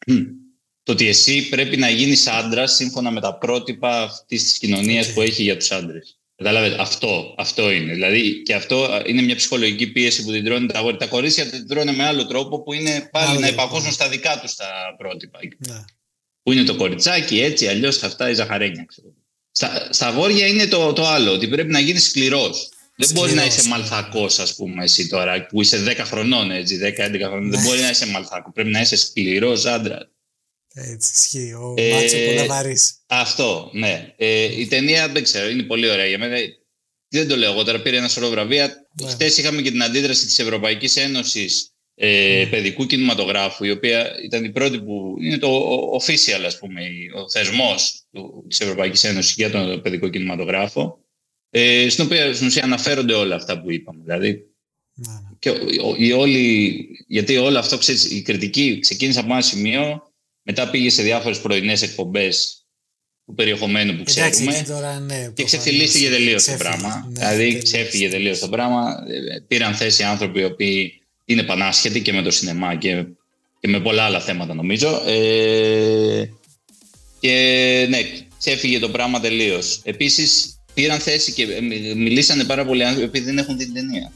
το 0.82 0.92
ότι 0.92 1.06
εσύ 1.08 1.48
πρέπει 1.48 1.76
να 1.76 1.90
γίνεις 1.90 2.26
άντρας 2.26 2.74
σύμφωνα 2.74 3.10
με 3.10 3.20
τα 3.20 3.38
πρότυπα 3.38 4.02
αυτής 4.02 4.42
της 4.42 4.58
κοινωνίας 4.58 5.08
Οκ. 5.08 5.14
που 5.14 5.20
έχει 5.22 5.42
για 5.42 5.56
τους 5.56 5.70
άντρες. 5.70 6.18
Κατάλαβες, 6.42 6.74
αυτό, 6.78 7.34
αυτό 7.38 7.70
είναι. 7.70 7.92
Δηλαδή, 7.92 8.42
και 8.42 8.54
αυτό 8.54 8.84
α, 8.84 9.02
είναι 9.06 9.22
μια 9.22 9.36
ψυχολογική 9.36 9.86
πίεση 9.92 10.24
που 10.24 10.30
την 10.32 10.44
τρώνε 10.44 10.66
τα 10.66 10.78
αγόρια. 10.78 10.98
Τα 10.98 11.06
κορίτσια 11.06 11.46
την 11.46 11.68
τρώνε 11.68 11.92
με 11.92 12.04
άλλο 12.04 12.26
τρόπο 12.26 12.62
που 12.62 12.72
είναι 12.72 13.08
πάλι 13.12 13.26
Άλλο 13.30 13.40
να 13.40 13.46
τρόπο, 13.46 13.62
υπακούσουν 13.62 13.86
ναι. 13.86 13.92
στα 13.92 14.08
δικά 14.08 14.40
τους 14.40 14.54
τα 14.54 14.66
πρότυπα 14.98 15.38
Ναι. 15.58 15.84
που 16.42 16.52
είναι 16.52 16.62
το 16.64 16.76
κοριτσάκι, 16.76 17.40
έτσι, 17.40 17.66
αλλιώς 17.66 18.02
αυτά 18.02 18.30
η 18.30 18.34
ζαχαρένια. 18.34 18.84
Ξέρω. 18.88 19.14
Στα, 19.50 19.88
στα 19.92 20.06
αγόρια 20.06 20.46
είναι 20.46 20.66
το, 20.66 20.92
το 20.92 21.06
άλλο, 21.06 21.32
ότι 21.32 21.48
πρέπει 21.48 21.70
να 21.70 21.80
γίνεις 21.80 22.04
σκληρός. 22.04 22.68
Δεν 22.96 23.10
μπορεί 23.14 23.32
να 23.32 23.40
Σκληρός, 23.40 23.56
είσαι 23.58 23.68
ναι. 23.68 23.76
μαλθακός, 23.76 24.38
ας 24.38 24.54
πούμε, 24.54 24.84
εσύ 24.84 25.08
τώρα, 25.08 25.46
που 25.46 25.60
είσαι 25.60 25.84
10 25.84 25.94
χρονών, 26.04 26.50
έτσι, 26.50 26.78
10-11 26.82 27.20
χρονών. 27.22 27.50
Δεν 27.50 27.60
Ναι. 27.60 27.66
μπορεί 27.66 27.80
να 27.80 27.90
είσαι 27.90 28.06
μαλθακό. 28.06 28.52
Πρέπει 28.52 28.70
να 28.70 28.80
είσαι 28.80 28.96
σκληρός 28.96 29.64
άντρας. 29.64 30.08
Έτσι 30.84 31.10
ισχύει. 31.14 31.52
Ο 31.52 31.74
Ε, 31.76 31.90
Μάτσο 31.92 32.16
πολλά 32.26 32.44
βαρύς. 32.46 32.94
Αυτό, 33.06 33.70
ναι. 33.72 34.14
Ε, 34.16 34.60
η 34.60 34.66
ταινία 34.66 35.08
δεν 35.08 35.22
ξέρω, 35.22 35.48
είναι 35.48 35.62
πολύ 35.62 35.90
ωραία 35.90 36.06
για 36.06 36.18
μένα. 36.18 36.36
Δεν 37.10 37.28
το 37.28 37.36
λέω 37.36 37.52
εγώ 37.52 37.64
τώρα, 37.64 37.80
πήρε 37.80 37.96
ένα 37.96 38.08
σωρό 38.08 38.28
βραβεία. 38.28 38.86
Ναι. 39.02 39.10
Χθες 39.10 39.38
είχαμε 39.38 39.62
και 39.62 39.70
την 39.70 39.82
αντίδραση 39.82 40.26
της 40.26 40.38
Ευρωπαϊκής 40.38 40.96
Ένωσης 40.96 41.70
ε, 41.94 42.46
παιδικού 42.50 42.86
κινηματογράφου, 42.86 43.64
η 43.64 43.70
οποία 43.70 44.10
ήταν 44.24 44.44
η 44.44 44.50
πρώτη 44.50 44.80
που 44.80 45.16
είναι 45.20 45.38
το 45.38 45.70
official, 46.02 46.42
ας 46.46 46.58
πούμε, 46.58 46.80
ο 47.16 47.30
θεσμός 47.30 48.02
του, 48.12 48.44
της 48.48 48.60
Ευρωπαϊκής 48.60 49.04
Ένωσης 49.04 49.34
για 49.34 49.50
τον 49.50 49.82
παιδικό 49.82 50.08
κινηματογράφο, 50.08 50.98
ε, 51.50 51.88
στην 51.88 52.04
οποία 52.04 52.34
στην 52.34 52.46
ουσία 52.46 52.64
αναφέρονται 52.64 53.14
όλα 53.14 53.34
αυτά 53.34 53.60
που 53.60 53.70
είπαμε. 53.70 54.00
Δηλαδή, 54.02 54.28
Ναι, 54.94 55.12
ναι. 55.12 55.28
και 55.38 55.50
ο- 55.50 55.88
ο- 55.88 55.94
η 55.98 56.12
όλη, 56.12 56.78
γιατί 57.08 57.36
όλο 57.36 57.58
αυτό, 57.58 57.78
ξέρεις, 57.78 58.10
η 58.10 58.22
κριτική 58.22 58.78
ξεκίνησε 58.78 59.18
από 59.20 59.32
ένα 59.32 59.42
σημείο, 59.42 60.07
μετά 60.48 60.70
πήγε 60.70 60.90
σε 60.90 61.02
διάφορες 61.02 61.38
πρωινές 61.40 61.82
εκπομπές 61.82 62.62
του 63.26 63.34
περιεχομένου 63.34 63.92
που 63.96 64.02
Εντάξει, 64.08 64.30
ξέρουμε. 64.30 64.56
εκεί 64.56 64.68
τώρα 64.68 65.00
ναι. 65.00 65.14
Και 65.14 65.20
προφανώς. 65.20 65.44
ξεφτυλίστηκε 65.44 66.08
τελείως 66.08 66.44
το 66.44 66.50
Ξέφυγε, 66.52 66.68
πράγμα. 66.68 67.06
ναι, 67.08 67.18
δηλαδή 67.18 67.44
τελείως. 67.44 67.62
ξέφυγε 67.62 68.08
τελείως 68.08 68.38
το 68.38 68.48
πράγμα. 68.48 69.04
Ε, 69.36 69.40
Πήραν 69.48 69.74
θέση 69.74 70.02
άνθρωποι 70.02 70.40
οι 70.40 70.44
οποίοι 70.44 70.92
είναι 71.24 71.42
πανάσχετοι 71.42 72.00
και 72.02 72.12
με 72.12 72.22
το 72.22 72.30
σινεμά 72.30 72.74
και, 72.76 73.04
και 73.60 73.68
με 73.68 73.80
πολλά 73.80 74.02
άλλα 74.02 74.20
θέματα 74.20 74.54
νομίζω. 74.54 75.02
Ε, 75.06 76.24
και 77.20 77.86
ναι, 77.88 77.98
ξέφυγε 78.38 78.78
το 78.78 78.88
πράγμα 78.88 79.20
τελείως. 79.20 79.80
Επίσης 79.84 80.58
πήραν 80.74 80.98
θέση 81.00 81.32
και 81.32 81.42
ε, 81.42 81.60
μι- 81.60 81.94
μιλήσανε 81.94 82.44
πάρα 82.44 82.64
πολλοί 82.64 82.84
άνθρωποι 82.84 83.04
επειδή 83.06 83.24
δεν 83.24 83.38
έχουν 83.38 83.58
δει 83.58 83.64
την 83.64 83.74
ταινία. 83.74 84.12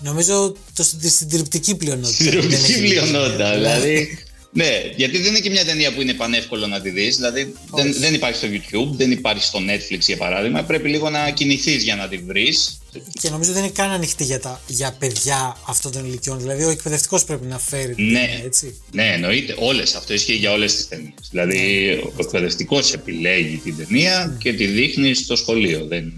Νομίζω 0.00 0.56
το 0.74 0.82
στην 0.82 1.10
συντριπτική 1.10 1.74
πλειονότητα. 1.76 2.12
Συντριπτική 2.24 2.54
δεν 2.54 2.64
έχει 2.64 2.72
δει. 2.80 2.88
πλειονότητα. 2.88 3.48
Ναι. 3.50 3.54
Δηλαδή, 3.56 4.18
ναι, 4.54 4.82
γιατί 4.96 5.18
δεν 5.18 5.26
είναι 5.30 5.40
και 5.40 5.50
μια 5.50 5.64
ταινία 5.64 5.92
που 5.92 6.00
είναι 6.00 6.14
πανεύκολο 6.14 6.66
να 6.66 6.80
τη 6.80 6.90
δεις. 6.90 7.16
Δηλαδή, 7.16 7.54
δεν, 7.74 7.88
Όχι. 7.88 7.98
δεν 7.98 8.14
υπάρχει 8.14 8.36
στο 8.36 8.48
YouTube, 8.50 8.96
δεν 8.96 9.10
υπάρχει 9.10 9.44
στο 9.44 9.58
Netflix 9.58 9.98
για 9.98 10.16
παράδειγμα. 10.16 10.62
Πρέπει 10.62 10.88
λίγο 10.88 11.10
να 11.10 11.30
κινηθείς 11.30 11.82
για 11.82 11.96
να 11.96 12.08
τη 12.08 12.16
βρεις. 12.16 12.78
Και 13.20 13.30
νομίζω 13.30 13.52
δεν 13.52 13.62
είναι 13.62 13.72
καν 13.74 13.90
ανοιχτή 13.90 14.24
για, 14.24 14.40
τα, 14.40 14.60
για 14.66 14.96
παιδιά 14.98 15.56
αυτών 15.66 15.92
των 15.92 16.04
ηλικιών. 16.06 16.38
Δηλαδή 16.38 16.64
ο 16.64 16.70
εκπαιδευτικός 16.70 17.24
πρέπει 17.24 17.46
να 17.46 17.58
φέρει 17.58 17.94
την 17.94 18.04
Ναι. 18.10 18.18
ταινία, 18.18 18.44
έτσι. 18.44 18.80
Ναι, 18.92 19.12
εννοείται. 19.12 19.54
Όλες. 19.58 19.94
Αυτό 19.94 20.14
ισχύει 20.14 20.34
για 20.34 20.52
όλες 20.52 20.74
τις 20.74 20.88
ταινίες. 20.88 21.14
Δηλαδή, 21.30 21.88
ο 22.04 22.12
εκπαιδευτικός 22.20 22.92
επιλέγει 22.92 23.56
την 23.56 23.76
ταινία 23.76 24.36
και 24.38 24.52
τη 24.52 24.66
δείχνει 24.66 25.14
στο 25.14 25.36
σχολείο. 25.36 25.86
Δεν, 25.86 26.12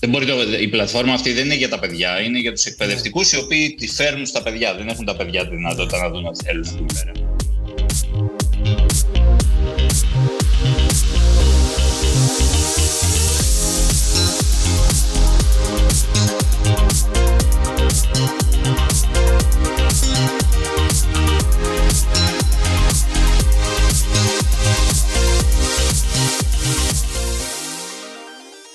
δεν 0.00 0.10
μπορεί 0.10 0.26
το, 0.26 0.34
η 0.60 0.68
πλατφόρμα 0.68 1.12
αυτή 1.12 1.32
δεν 1.32 1.44
είναι 1.44 1.54
για 1.54 1.68
τα 1.68 1.78
παιδιά, 1.78 2.20
είναι 2.20 2.38
για 2.38 2.52
τους 2.52 2.64
εκπαιδευτικούς 2.64 3.32
οι 3.32 3.36
οποίοι 3.36 3.74
τη 3.74 3.86
φέρνουν 3.88 4.26
στα 4.26 4.42
παιδιά. 4.42 4.74
Δεν 4.74 4.88
έχουν 4.88 5.04
τα 5.04 5.16
παιδιά 5.16 5.48
τη 5.48 5.54
δυνατότητα 5.56 5.98
να 5.98 6.08
δουν 6.10 6.26
ό,τι 6.26 6.44
θέλουν 6.44 6.64
εκεί 6.64 6.94
πέρα. 6.94 7.33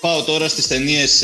Πάω 0.01 0.24
τώρα 0.24 0.48
στις 0.48 0.67
ταινίες 0.67 1.24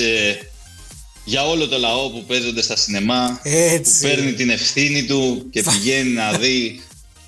για 1.24 1.48
όλο 1.48 1.68
το 1.68 1.78
λαό 1.78 2.10
που 2.10 2.24
παίζονται 2.28 2.62
στα 2.62 2.76
σινεμά, 2.76 3.40
που 3.44 3.50
Έτσι. 3.50 4.02
παίρνει 4.02 4.34
την 4.34 4.50
ευθύνη 4.50 5.06
του 5.06 5.48
και 5.52 5.64
πηγαίνει 5.64 6.10
να 6.10 6.32
δει. 6.32 6.84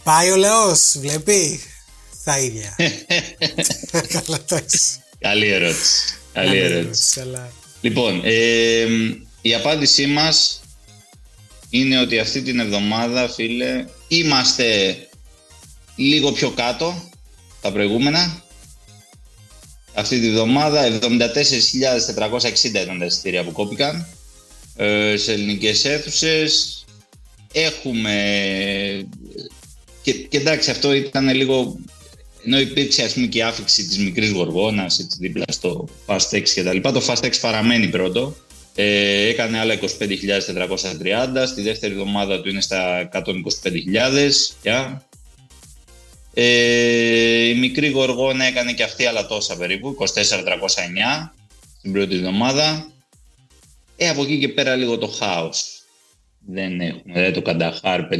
Πάει 0.07 0.31
ο 0.31 0.35
λαός, 0.35 0.95
βλέπει; 0.99 1.59
Τα 2.23 2.39
ίδια. 2.39 2.75
Καλά 4.13 4.43
το 4.47 4.55
έχεις. 4.55 4.99
Καλή 5.19 5.47
ερώτηση. 5.47 6.17
Καλή 6.33 6.57
ερώτηση. 6.57 7.19
Αλλά... 7.19 7.51
Λοιπόν, 7.81 8.21
ε, 8.23 8.85
η 9.41 9.53
απάντησή 9.53 10.05
μας 10.05 10.61
είναι 11.69 11.99
ότι 11.99 12.19
αυτή 12.19 12.41
την 12.41 12.59
εβδομάδα, 12.59 13.29
φίλε, 13.29 13.85
είμαστε 14.07 14.97
λίγο 15.95 16.31
πιο 16.31 16.51
κάτω 16.51 17.09
τα 17.61 17.71
προηγούμενα. 17.71 18.43
Αυτή 19.93 20.19
τη 20.19 20.31
βδομάδα 20.31 20.99
74.460 21.01 22.63
ήταν 22.63 22.99
τα 22.99 23.05
εισιτήρια 23.05 23.43
που 23.43 23.51
κόπηκαν 23.51 24.07
ε, 24.75 25.17
σε 25.17 25.31
ελληνικές 25.31 25.85
αίθουσες. 25.85 26.85
Έχουμε... 27.51 28.13
Και, 30.07 30.13
και 30.13 30.37
εντάξει, 30.37 30.71
αυτό 30.71 30.93
ήταν 30.93 31.33
λίγο... 31.35 31.79
Ενώ 32.45 32.59
υπήρξε 32.59 33.03
ας 33.03 33.13
πούμε 33.13 33.27
και 33.27 33.37
η 33.37 33.41
άφηξη 33.41 33.87
της 33.87 33.97
μικρής 33.97 34.31
γοργόνας 34.31 34.99
έτσι, 34.99 35.17
δίπλα 35.19 35.43
στο 35.47 35.87
Fast 36.05 36.29
X 36.31 36.49
και 36.49 36.63
τα 36.63 36.73
λοιπά, 36.73 36.91
το 36.91 37.01
Fast 37.07 37.25
X 37.25 37.31
παραμένει 37.41 37.87
πρώτο. 37.87 38.35
Ε, 38.75 39.27
έκανε 39.27 39.59
άλλα 39.59 39.79
25.430, 39.79 39.87
στη 41.47 41.61
δεύτερη 41.61 41.93
εβδομάδα 41.93 42.41
του 42.41 42.49
είναι 42.49 42.61
στα 42.61 43.09
125.000 43.13 43.23
πια. 44.61 45.07
Ε, 46.33 47.47
η 47.47 47.55
μικρή 47.55 47.89
γοργόνα 47.89 48.45
έκανε 48.45 48.73
και 48.73 48.83
αυτή 48.83 49.05
άλλα 49.05 49.25
τόσα 49.25 49.57
περίπου, 49.57 49.97
24.309 49.99 50.05
στην 51.77 51.91
πρώτη 51.91 52.15
εβδομάδα. 52.15 52.91
Ε, 53.95 54.09
από 54.09 54.23
εκεί 54.23 54.39
και 54.39 54.49
πέρα 54.49 54.75
λίγο 54.75 54.97
το 54.97 55.07
χάος. 55.07 55.81
Δεν 56.45 56.81
έχουμε, 56.81 57.13
δηλαδή 57.13 57.31
το 57.31 57.41
Κανταχάρ 57.41 58.01
5.000, 58.11 58.17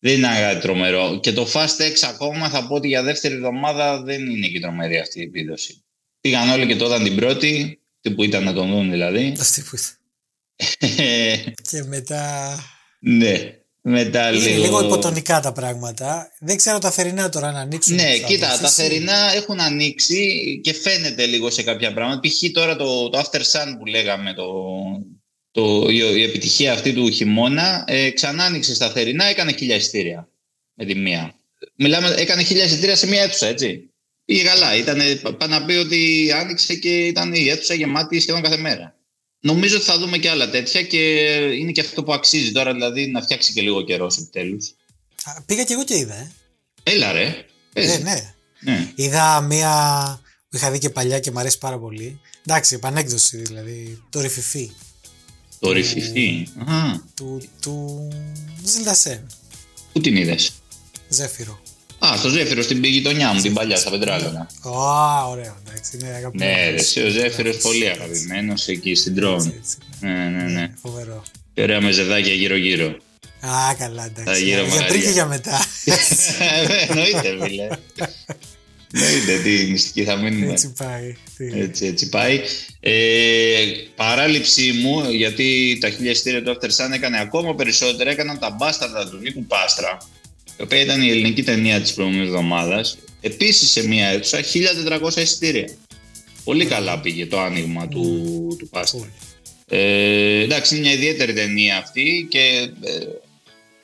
δεν 0.00 0.14
είναι 0.14 0.28
κάτι 0.40 0.60
τρομερό. 0.60 1.18
Και 1.22 1.32
το 1.32 1.48
Fast 1.52 1.82
X 1.82 2.08
ακόμα 2.08 2.48
θα 2.48 2.66
πω 2.66 2.74
ότι 2.74 2.88
για 2.88 3.02
δεύτερη 3.02 3.34
εβδομάδα 3.34 4.02
δεν 4.02 4.30
είναι 4.30 4.46
και 4.46 4.60
τρομερή 4.60 4.98
αυτή 4.98 5.20
η 5.20 5.22
επίδοση. 5.22 5.84
Πήγαν 6.20 6.50
όλοι 6.50 6.66
και 6.66 6.76
τότε 6.76 7.02
την 7.02 7.16
πρώτη, 7.16 7.80
τι 8.00 8.10
που 8.10 8.22
ήταν 8.22 8.44
να 8.44 8.52
τον 8.52 8.70
δουν 8.70 8.90
δηλαδή. 8.90 9.34
Αυτή 9.40 9.62
που 9.62 9.76
ήταν. 9.76 9.98
Και 11.70 11.82
μετά. 11.82 12.54
ναι, 13.00 13.60
μετά 13.82 14.28
Είναι 14.28 14.38
λίγο... 14.38 14.62
λίγο 14.62 14.84
υποτονικά 14.84 15.40
τα 15.40 15.52
πράγματα. 15.52 16.30
Δεν 16.40 16.56
ξέρω 16.56 16.78
τα 16.78 16.90
θερινά 16.90 17.28
τώρα 17.28 17.48
αν 17.48 17.56
ανοίξουν. 17.56 17.94
Ναι, 17.94 18.16
θα 18.20 18.26
κοίτα, 18.26 18.46
τα 18.46 18.56
βοηθήσει. 18.56 18.82
θερινά 18.82 19.32
έχουν 19.34 19.60
ανοίξει 19.60 20.60
και 20.62 20.74
φαίνεται 20.74 21.26
λίγο 21.26 21.50
σε 21.50 21.62
κάποια 21.62 21.92
πράγματα. 21.92 22.20
Π.χ. 22.20 22.50
τώρα 22.52 22.76
το, 22.76 23.08
το 23.08 23.18
After 23.18 23.40
Sun 23.40 23.74
που 23.78 23.86
λέγαμε, 23.86 24.34
το, 24.34 24.44
το, 25.50 25.86
η, 25.88 25.96
η 25.96 26.22
επιτυχία 26.22 26.72
αυτή 26.72 26.92
του 26.92 27.10
χειμώνα, 27.10 27.84
ε, 27.86 28.10
ξανά 28.10 28.44
άνοιξε 28.44 28.74
στα 28.74 28.90
θερινά, 28.90 29.24
έκανε 29.24 29.52
χίλια 29.52 29.76
εισιτήρια 29.76 30.28
με 30.74 30.84
τη 30.84 30.94
μία. 30.94 31.34
Μιλάμε, 31.76 32.14
έκανε 32.18 32.42
χίλια 32.42 32.64
εισιτήρια 32.64 32.96
σε 32.96 33.06
μία 33.06 33.22
αίθουσα, 33.22 33.46
έτσι. 33.46 33.90
Πήγε 34.24 34.42
καλά. 34.42 34.76
Ήτανε, 34.76 35.14
πά 35.14 35.46
να 35.46 35.64
πει 35.64 35.72
ότι 35.72 36.30
άνοιξε 36.34 36.74
και 36.74 37.06
ήταν 37.06 37.34
η 37.34 37.48
αίθουσα 37.48 37.74
γεμάτη 37.74 38.20
σχεδόν 38.20 38.42
κάθε 38.42 38.56
μέρα. 38.56 38.94
νομίζω 39.40 39.76
ότι 39.76 39.84
θα 39.84 39.98
δούμε 39.98 40.18
και 40.18 40.30
άλλα 40.30 40.50
τέτοια 40.50 40.82
και 40.82 40.98
είναι 41.58 41.72
και 41.72 41.80
αυτό 41.80 42.02
που 42.02 42.12
αξίζει 42.12 42.52
τώρα, 42.52 42.72
δηλαδή 42.72 43.06
να 43.06 43.22
φτιάξει 43.22 43.52
και 43.52 43.60
λίγο 43.62 43.82
καιρός 43.82 44.16
επιτέλους. 44.16 44.74
Πήγα 45.46 45.64
και 45.64 45.72
εγώ 45.72 45.84
και 45.84 45.96
είδα, 45.96 46.14
ε. 46.14 46.32
Έλα 46.82 47.12
ρε. 47.12 47.44
Ε, 47.72 47.98
ναι. 47.98 48.34
ναι. 48.60 48.92
Είδα 48.94 49.40
μία 49.40 49.70
που 50.48 50.56
είχα 50.56 50.70
δει 50.70 50.78
και 50.78 50.90
παλιά 50.90 51.20
και 51.20 51.30
μου 51.30 51.38
αρέσει 51.38 51.58
πάρα 51.58 51.78
πολύ. 51.78 52.20
Εντάξει, 52.46 52.74
επανέκδοση 52.74 53.36
δηλαδή. 53.36 54.02
Το 54.10 54.20
ρηφιφί. 54.20 54.70
Το 55.60 55.72
ρηφιφί. 55.72 56.46
Του, 57.14 57.42
του 57.60 58.08
Ζιλντασέν. 58.64 59.26
Πού 59.92 60.00
την 60.00 60.16
είδες, 60.16 60.52
Ζέφυρο. 61.08 61.60
Α, 62.06 62.16
στο 62.16 62.28
Ζέφυρο 62.28 62.62
στην 62.62 62.84
γειτονιά 62.84 63.32
μου, 63.32 63.40
την 63.40 63.54
παλιά, 63.54 63.76
στα 63.76 63.90
Πεντράλωνα. 63.90 64.48
Α, 64.62 65.26
ωραίο, 65.28 65.56
εντάξει, 65.66 65.96
είναι 65.96 66.08
αγαπημένος. 66.08 66.94
Ναι, 66.94 67.00
ρε, 67.00 67.06
ο 67.06 67.10
Ζέφυρος 67.10 67.56
πολύ 67.56 67.88
αγαπημένος 67.88 68.68
εκεί 68.68 68.94
στην 68.94 69.14
Τρόν. 69.14 69.62
Ναι, 70.00 70.28
ναι, 70.28 70.42
ναι. 70.42 70.72
Φοβερό. 70.82 71.22
Και 71.54 71.62
ωραία 71.62 71.80
με 71.80 71.90
ζεδάκια 71.90 72.32
γύρω-γύρω. 72.32 72.96
Α, 73.40 73.74
καλά, 73.78 74.04
εντάξει. 74.04 74.44
Για 74.44 74.64
πριν 74.88 75.00
και 75.00 75.08
για 75.08 75.26
μετά. 75.26 75.58
Ε, 76.40 76.86
εννοείται, 76.88 77.38
φίλε. 77.40 77.68
Εννοείται, 78.92 79.38
τι 79.42 79.70
μυστική 79.70 80.04
θα 80.04 80.16
μείνουμε. 80.16 80.52
Έτσι 80.52 80.72
πάει. 80.78 81.16
Έτσι, 81.60 81.86
έτσι 81.86 82.08
πάει. 82.08 82.40
Ε, 82.80 83.64
παράληψή 83.96 84.72
μου, 84.72 85.10
γιατί 85.10 85.78
τα 85.80 85.90
χίλια 85.90 86.10
εισιτήρια 86.10 86.42
του 86.42 86.56
After 86.56 86.66
Sun 86.66 86.92
έκανε 86.92 87.20
ακόμα 87.20 87.54
περισσότερα, 87.54 88.10
έκαναν 88.10 88.38
τα 88.38 88.50
μπάσταρδα 88.50 89.08
του 89.08 89.16
Νίκου 89.16 89.44
Πάστρα, 89.44 89.98
η 90.58 90.62
οποία 90.62 90.80
ήταν 90.80 91.02
η 91.02 91.08
ελληνική 91.08 91.42
ταινία 91.42 91.80
της 91.80 91.92
προηγούμενης 91.92 92.28
εβδομάδας, 92.28 92.98
επίσης 93.20 93.70
σε 93.70 93.86
μια 93.86 94.06
αίθουσα, 94.08 94.40
1400 94.42 95.16
εισιτήρια. 95.16 95.68
Πολύ 96.44 96.66
καλά 96.66 97.00
πήγε 97.00 97.26
το 97.26 97.40
άνοιγμα 97.40 97.88
του, 97.88 98.56
του 98.58 98.68
Πάστρα. 98.68 99.08
Ε, 99.68 100.40
εντάξει, 100.40 100.74
είναι 100.74 100.84
μια 100.84 100.92
ιδιαίτερη 100.92 101.32
ταινία 101.32 101.76
αυτή 101.76 102.26
και 102.30 102.70
ε, 102.80 103.06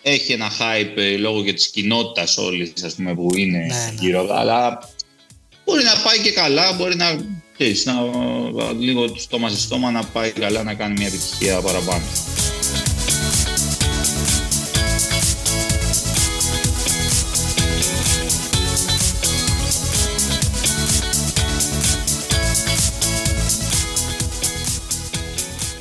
έχει 0.03 0.33
ένα 0.33 0.51
hype 0.51 0.97
ε, 0.97 1.17
λόγω 1.17 1.45
και 1.45 1.53
της 1.53 1.69
κοινότητας 1.69 2.39
όλης 2.39 2.73
ας 2.85 2.95
πούμε, 2.95 3.15
που 3.15 3.29
είναι 3.37 3.59
ναι, 3.59 3.67
ναι. 3.67 3.95
γύρω, 4.01 4.29
αλλά 4.31 4.79
μπορεί 5.67 5.85
να 5.85 5.97
πάει 6.05 6.19
και 6.19 6.33
καλά, 6.33 6.73
μπορεί 6.73 6.97
να, 6.97 7.19
ξέρεις, 7.55 7.85
να 7.85 7.95
λίγο 8.79 9.17
στόμα 9.17 9.49
σε 9.49 9.61
στόμα 9.61 9.91
να 9.91 10.05
πάει 10.05 10.31
καλά 10.31 10.63
να 10.63 10.75
κάνει 10.75 10.95
μια 10.99 11.07
επιτυχία 11.07 11.61
παραπάνω. 11.61 12.05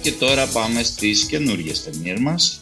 Και 0.01 0.11
τώρα 0.11 0.47
πάμε 0.47 0.83
στις 0.83 1.25
καινούργιες 1.25 1.83
ταινίες 1.83 2.19
μας. 2.19 2.59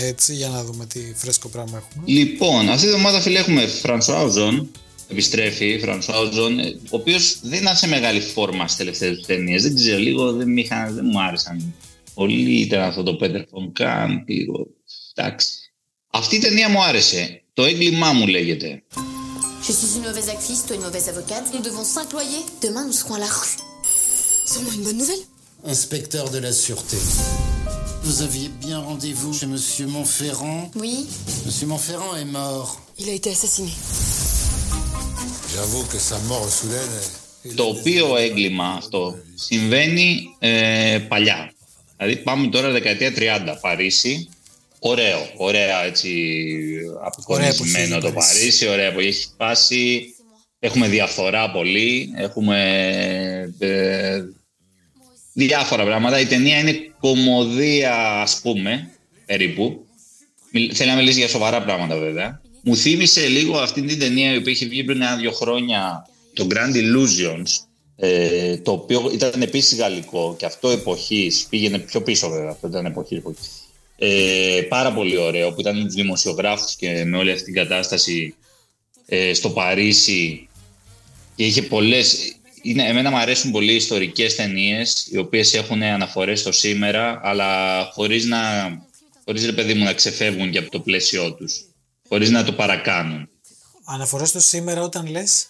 Έτσι, 0.00 0.34
για 0.34 0.48
να 0.48 0.64
δούμε 0.64 0.86
τι 0.86 1.00
φρέσκο 1.14 1.48
πράγμα 1.48 1.76
έχουμε. 1.76 2.04
Λοιπόν, 2.06 2.68
αυτή 2.68 2.80
την 2.80 2.86
εβδομάδα 2.86 3.20
φίλε 3.20 3.38
έχουμε 3.38 3.66
Φρανσουά 3.66 4.33
Οζόν, 4.33 4.70
επιστρέφει 5.07 5.79
Φρανσουάουζον, 5.81 6.59
ο 6.59 6.65
οποίο 6.89 7.17
δεν 7.41 7.61
ήταν 7.61 7.75
σε 7.75 7.87
μεγάλη 7.87 8.19
φόρμα 8.19 8.67
στι 8.67 8.77
τελευταίε 8.77 9.15
του 9.15 9.21
ταινίε. 9.21 9.59
Δεν 9.61 9.75
ξέρω, 9.75 9.97
λίγο 9.97 10.31
δεν, 10.31 10.57
είχαν, 10.57 10.95
δεν 10.95 11.05
μου 11.11 11.21
άρεσαν 11.21 11.73
πολύ. 12.13 12.59
Ήταν 12.59 12.81
αυτό 12.81 13.03
το 13.03 13.15
Πέτερ 13.15 13.47
Φονκάν, 13.47 14.23
λίγο. 14.27 14.67
Εντάξει. 15.15 15.47
Αυτή 16.11 16.35
η 16.35 16.39
ταινία 16.39 16.69
μου 16.69 16.83
άρεσε. 16.83 17.43
Το 17.53 17.63
έγκλημά 17.63 18.13
μου 18.13 18.27
λέγεται. 18.27 18.83
Je 19.67 19.73
suis 19.73 19.95
une 19.97 20.05
mauvaise 20.09 20.29
actrice, 20.35 20.65
toi 20.65 20.75
une 20.75 20.81
mauvaise 20.81 21.07
avocate. 21.07 21.45
Nous 21.53 21.61
devons 21.69 21.85
s'imployer. 21.95 22.41
Demain, 22.65 22.83
nous 22.87 22.97
serons 23.01 23.13
à 23.13 23.19
la 23.19 23.31
rue. 23.37 23.55
Sûrement 24.51 24.71
une 24.77 24.83
bonne 24.87 24.97
nouvelle. 24.97 25.23
Inspecteur 25.63 26.31
de 26.31 26.39
la 26.39 26.51
Sûreté. 26.51 26.97
Vous 28.03 28.23
aviez 28.23 28.49
bien 28.65 28.79
rendez-vous 28.79 29.31
chez 29.33 29.45
Monsieur 29.45 29.85
Montferrand 29.85 30.71
Oui. 30.75 31.05
Monsieur 31.45 31.67
Montferrand 31.67 32.15
est 32.15 32.25
mort. 32.25 32.81
Il 32.97 33.07
a 33.09 33.13
été 33.13 33.29
assassiné. 33.29 33.71
Το 37.54 37.64
οποίο 37.64 38.16
έγκλημα 38.16 38.66
αυτό 38.66 39.16
συμβαίνει 39.34 40.36
ε, 40.38 40.98
παλιά. 41.08 41.52
Δηλαδή 41.96 42.16
πάμε 42.16 42.46
τώρα 42.46 42.70
δεκαετία 42.70 43.12
30, 43.16 43.56
Παρίσι. 43.60 44.28
Ωραίο, 44.78 45.28
ωραία 45.36 45.84
έτσι 45.84 46.10
αποκορνισμένο 47.04 48.00
το 48.00 48.12
Παρίσι, 48.12 48.68
ωραία 48.68 48.92
που 48.92 49.00
έχει 49.00 49.12
σπάσει. 49.12 50.14
Έχουμε 50.58 50.88
διαφορά 50.88 51.50
πολύ, 51.50 52.12
έχουμε 52.16 52.58
ε, 53.58 54.20
διάφορα 55.32 55.84
πράγματα. 55.84 56.20
Η 56.20 56.26
ταινία 56.26 56.58
είναι 56.58 56.92
κομμωδία, 57.00 58.20
ας 58.20 58.40
πούμε, 58.40 58.90
περίπου. 59.26 59.86
Θέλει 60.72 60.90
να 60.90 60.96
μιλήσει 60.96 61.18
για 61.18 61.28
σοβαρά 61.28 61.62
πράγματα, 61.62 61.96
βέβαια. 61.96 62.40
Μου 62.68 62.76
θύμισε 62.76 63.28
λίγο 63.28 63.58
αυτή 63.58 63.82
την 63.82 63.98
ταινία 63.98 64.32
η 64.32 64.36
οποία 64.36 64.52
είχε 64.52 64.66
βγει 64.66 64.84
πριν 64.84 65.02
ένα-δύο 65.02 65.32
χρόνια, 65.32 66.08
το 66.32 66.46
Grand 66.50 66.74
Illusions, 66.74 67.46
ε, 67.96 68.56
το 68.56 68.72
οποίο 68.72 69.10
ήταν 69.12 69.42
επίσης 69.42 69.78
γαλλικό 69.78 70.34
και 70.38 70.46
αυτό 70.46 70.68
εποχής. 70.68 71.46
Πήγαινε 71.50 71.78
πιο 71.78 72.02
πίσω, 72.02 72.28
βέβαια. 72.28 72.50
Αυτό 72.50 72.66
ήταν 72.66 72.86
εποχή. 72.86 73.22
Ε, 73.98 74.60
πάρα 74.68 74.92
πολύ 74.92 75.16
ωραίο 75.16 75.52
που 75.52 75.60
ήταν 75.60 75.78
με 75.78 75.84
του 75.84 75.94
δημοσιογράφου 75.94 76.66
και 76.76 77.04
με 77.04 77.16
όλη 77.16 77.30
αυτή 77.30 77.44
την 77.44 77.54
κατάσταση 77.54 78.34
ε, 79.06 79.34
στο 79.34 79.50
Παρίσι 79.50 80.48
και 81.36 81.44
είχε 81.44 81.62
πολλές 81.62 82.36
είναι, 82.62 82.82
εμένα 82.82 83.10
μου 83.10 83.16
αρέσουν 83.16 83.50
πολύ 83.50 83.72
οι 83.72 83.76
ιστορικές 83.76 84.34
ταινίες, 84.34 85.06
οι 85.10 85.18
οποίες 85.18 85.54
έχουν 85.54 85.82
αναφορές 85.82 86.40
στο 86.40 86.52
σήμερα, 86.52 87.20
αλλά 87.22 87.80
χωρίς 87.92 88.24
να, 88.24 88.38
χωρίς 89.24 89.44
ρε 89.44 89.52
παιδί 89.52 89.74
μου 89.74 89.84
να 89.84 89.92
ξεφεύγουν 89.92 90.50
και 90.50 90.58
από 90.58 90.70
το 90.70 90.80
πλαίσιό 90.80 91.34
τους. 91.34 91.64
Χωρίς 92.08 92.30
να 92.30 92.44
το 92.44 92.52
παρακάνουν. 92.52 93.28
Αναφορές 93.84 94.28
στο 94.28 94.40
σήμερα 94.40 94.82
όταν 94.82 95.06
λες; 95.06 95.46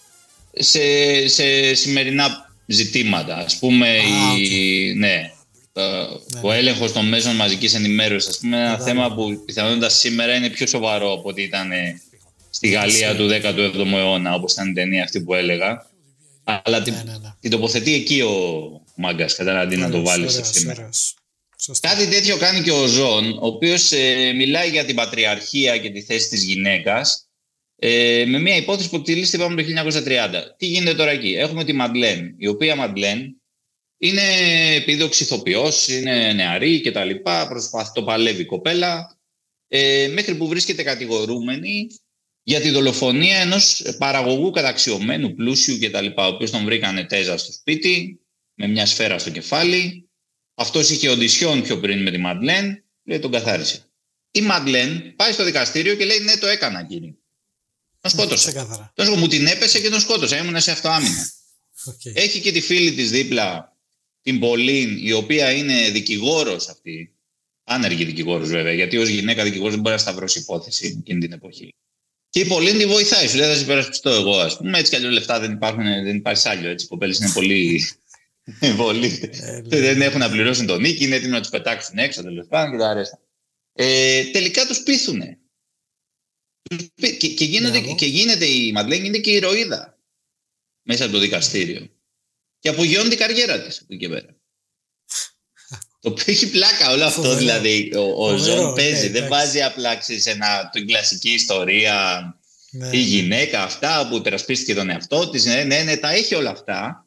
Σε, 0.53 0.79
σε 1.27 1.73
σημερινά 1.73 2.51
ζητήματα. 2.65 3.35
Ας 3.35 3.59
πούμε, 3.59 3.97
η, 4.37 4.93
ναι, 4.93 5.31
ναι, 5.73 6.41
ο 6.41 6.51
έλεγχος 6.51 6.91
των 6.91 7.07
μέσων 7.07 7.35
μαζικής 7.35 7.73
ενημέρωσης, 7.73 8.29
ας 8.29 8.37
πούμε, 8.37 8.57
ένα 8.57 8.79
θέμα 8.79 9.13
που 9.13 9.43
πιθανότατα 9.45 9.89
σήμερα 9.89 10.35
είναι 10.35 10.49
πιο 10.49 10.67
σοβαρό 10.67 11.13
από 11.13 11.29
ότι 11.29 11.41
ήταν 11.41 11.69
στη 12.49 12.67
Γαλλία 12.67 13.15
του 13.15 13.29
17ου 13.29 13.93
αιώνα, 13.93 14.33
όπως 14.33 14.53
ήταν 14.53 14.69
η 14.69 14.73
ταινία 14.73 15.03
αυτή 15.03 15.21
που 15.21 15.33
έλεγα. 15.33 15.85
Αλλά 16.43 16.79
ναι, 16.79 16.91
ναι, 16.91 17.11
ναι. 17.11 17.33
την 17.39 17.51
τοποθετεί 17.51 17.93
εκεί 17.93 18.21
ο 18.21 18.31
μάγκας, 18.95 19.35
κατά 19.35 19.59
αντί 19.59 19.75
να 19.75 19.89
το 19.89 20.01
βάλεις 20.01 20.33
στο 20.33 20.43
σήμερα. 20.43 20.89
Κάτι 21.79 22.07
τέτοιο 22.07 22.37
κάνει 22.37 22.61
και 22.61 22.71
ο 22.71 22.85
Ζων, 22.85 23.31
ο 23.31 23.45
οποίος 23.45 23.91
ε, 23.91 24.33
μιλάει 24.33 24.69
για 24.69 24.85
την 24.85 24.95
πατριαρχία 24.95 25.77
και 25.77 25.89
τη 25.89 26.01
θέση 26.01 26.29
της 26.29 26.43
γυναίκας 26.43 27.27
ε, 27.75 28.23
με 28.27 28.39
μια 28.39 28.55
υπόθεση 28.55 28.89
που 28.89 28.95
εκτελήστε 28.95 29.37
είπαμε 29.37 29.63
το 29.63 29.69
1930. 30.05 30.29
Τι 30.57 30.65
γίνεται 30.65 30.95
τώρα 30.95 31.11
εκεί; 31.11 31.33
Έχουμε 31.33 31.63
τη 31.63 31.73
Μαντλέν, 31.73 32.35
η 32.37 32.47
οποία 32.47 32.75
Μαντλέν 32.75 33.41
είναι 33.97 34.21
επίδοξη 34.75 35.23
ηθοποιό, 35.23 35.71
είναι 35.89 36.33
νεαρή 36.33 36.81
κτλ. 36.81 37.09
Προσπαθεί 37.49 37.91
το 37.93 38.03
παλεύει 38.03 38.41
η 38.41 38.45
κοπέλα. 38.45 39.17
Ε, 39.67 40.07
μέχρι 40.13 40.35
που 40.35 40.47
βρίσκεται 40.47 40.83
κατηγορούμενη 40.83 41.87
για 42.43 42.61
τη 42.61 42.69
δολοφονία 42.69 43.37
ενός 43.37 43.81
παραγωγού 43.97 44.51
καταξιωμένου, 44.51 45.33
πλούσιου 45.33 45.77
κτλ. 45.79 46.05
Ο 46.05 46.25
οποίος 46.25 46.51
τον 46.51 46.63
βρήκανε 46.63 47.03
τέζα 47.03 47.37
στο 47.37 47.51
σπίτι, 47.51 48.19
με 48.53 48.67
μια 48.67 48.85
σφαίρα 48.85 49.17
στο 49.17 49.29
κεφάλι. 49.29 50.06
Αυτός 50.59 50.89
είχε 50.89 51.09
οντισιόν 51.09 51.61
πιο 51.61 51.79
πριν 51.79 52.01
με 52.01 52.11
τη 52.11 52.17
Μαντλέν, 52.17 52.83
λέει 53.03 53.19
τον 53.19 53.31
καθάρισε. 53.31 53.85
Η 54.31 54.41
Μαντλέν 54.41 55.13
πάει 55.15 55.31
στο 55.31 55.43
δικαστήριο 55.43 55.95
και 55.95 56.05
λέει: 56.05 56.19
Ναι, 56.19 56.37
το 56.37 56.47
έκανα, 56.47 56.85
κύριε. 56.85 57.13
Τον 58.01 58.11
σκότωσα. 58.11 58.91
Τον 58.95 59.19
μου 59.19 59.27
την 59.27 59.47
έπεσε 59.47 59.79
και 59.79 59.89
τον 59.89 59.99
σκότωσα. 59.99 60.37
Ήμουν 60.37 60.61
σε 60.61 60.71
αυτό 60.71 60.89
άμυνα. 60.89 61.29
Okay. 61.89 62.11
Έχει 62.13 62.39
και 62.39 62.51
τη 62.51 62.61
φίλη 62.61 62.91
της 62.91 63.11
δίπλα, 63.11 63.77
την 64.21 64.39
Πολύν, 64.39 64.97
η 65.05 65.11
οποία 65.11 65.51
είναι 65.51 65.89
δικηγόρος 65.89 66.67
αυτή. 66.67 67.11
Άνεργη 67.63 68.03
δικηγόρος, 68.05 68.49
βέβαια, 68.49 68.73
γιατί 68.73 68.97
ως 68.97 69.07
γυναίκα 69.07 69.43
δικηγόρος 69.43 69.73
δεν 69.73 69.81
μπορεί 69.81 69.95
να 69.95 70.01
σταυρώσει 70.01 70.39
υπόθεση 70.39 70.97
εκείνη 70.99 71.19
την 71.19 71.31
εποχή. 71.31 71.75
Και 72.29 72.39
η 72.39 72.45
Πολύνη 72.45 72.77
τη 72.77 72.85
βοηθάει. 72.85 73.27
Σου 73.27 73.37
λέει 73.37 73.47
θα 73.47 73.55
σε 73.55 73.61
υπερασπιστώ 73.61 74.09
εγώ, 74.09 74.39
ας 74.39 74.57
πούμε. 74.57 74.77
Έτσι 74.77 74.91
κι 74.91 74.95
αλλιώς 74.95 75.13
λεφτά 75.13 75.39
δεν 75.39 75.51
υπάρχουν, 75.51 75.83
δεν 75.83 76.15
υπάρχει 76.15 76.47
άλλο. 76.47 76.67
Έτσι. 76.67 76.85
Οι 76.85 76.87
κοπέλες 76.87 77.19
είναι 77.19 77.31
πολύ. 77.33 77.87
Πολύ. 78.77 79.29
Ε, 79.41 79.51
ναι. 79.51 79.79
δεν 79.79 80.01
έχουν 80.01 80.19
να 80.19 80.29
πληρώσουν 80.29 80.65
τον 80.65 80.81
νίκη, 80.81 81.03
είναι 81.03 81.15
έτοιμοι 81.15 81.31
να 81.31 81.39
τους 81.39 81.49
πετάξουν 81.49 81.97
έξω 81.97 82.23
τέλος 82.23 82.47
πάντων 82.47 82.71
και 82.71 82.77
τα 82.77 82.89
αρέστα. 82.89 83.19
Ε, 83.73 84.23
τελικά 84.23 84.65
τους 84.65 84.83
πείθουν. 84.83 85.21
Και, 86.95 87.27
και, 87.27 87.45
γίνεται, 87.45 87.79
και 87.79 88.05
γίνεται 88.05 88.45
η 88.45 88.71
Μαντλέν 88.71 89.01
γίνεται 89.01 89.17
και 89.17 89.31
η 89.31 89.35
ηρωίδα 89.35 89.97
μέσα 90.81 91.03
από 91.03 91.13
το 91.13 91.19
δικαστήριο. 91.19 91.89
Και 92.59 92.69
απογειώνει 92.69 93.09
την 93.09 93.17
καριέρα 93.17 93.61
της 93.61 93.77
από 93.77 93.93
εκεί 93.93 94.05
και 94.05 94.09
πέρα. 94.09 94.35
Το 96.01 96.09
οποίο 96.09 96.23
έχει 96.27 96.49
πλάκα 96.49 96.91
όλο 96.91 97.03
αυτό 97.03 97.35
δηλαδή. 97.35 97.91
Ο, 97.95 98.27
ο 98.27 98.37
Ζων 98.37 98.75
παίζει, 98.75 99.07
δεν 99.07 99.27
βάζει 99.27 99.61
απλά 99.61 100.01
σε 100.01 100.31
ένα, 100.31 100.69
την 100.71 100.87
κλασική 100.87 101.29
ιστορία. 101.29 102.31
Ναι. 102.71 102.89
Η 102.91 102.99
γυναίκα 102.99 103.63
αυτά 103.63 104.07
που 104.09 104.21
τερασπίστηκε 104.21 104.73
τον 104.73 104.89
εαυτό 104.89 105.29
της. 105.29 105.45
Ναι, 105.45 105.63
ναι, 105.63 105.83
ναι, 105.83 105.97
τα 105.97 106.09
έχει 106.09 106.35
όλα 106.35 106.49
αυτά. 106.49 107.06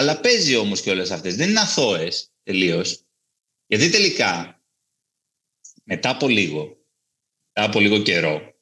Αλλά 0.00 0.20
παίζει 0.20 0.56
όμως 0.56 0.80
και 0.80 0.90
όλε 0.90 1.02
αυτές. 1.02 1.36
Δεν 1.36 1.48
είναι 1.48 1.60
αθώες 1.60 2.32
τελείως. 2.42 3.04
Γιατί 3.66 3.90
τελικά, 3.90 4.62
μετά 5.84 6.10
από 6.10 6.28
λίγο, 6.28 6.86
μετά 7.52 7.68
από 7.68 7.80
λίγο 7.80 7.98
καιρό, 7.98 8.54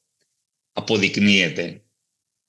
αποδεικνύεται 0.71 1.83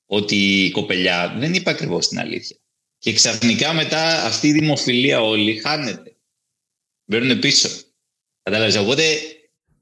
ότι 0.07 0.65
η 0.65 0.71
κοπελιά 0.71 1.37
δεν 1.39 1.55
είπε 1.55 1.71
ακριβώς 1.71 2.09
την 2.09 2.19
αλήθεια. 2.19 2.57
Και 2.99 3.13
ξαφνικά 3.13 3.73
μετά 3.73 4.25
αυτή 4.25 4.49
η 4.49 4.53
δημοφιλία 4.53 5.23
όλη 5.23 5.59
χάνεται. 5.59 6.17
Μπαίνουν 7.05 7.39
πίσω. 7.39 7.69
Κατάλαβες. 8.43 8.77
Οπότε. 8.77 9.05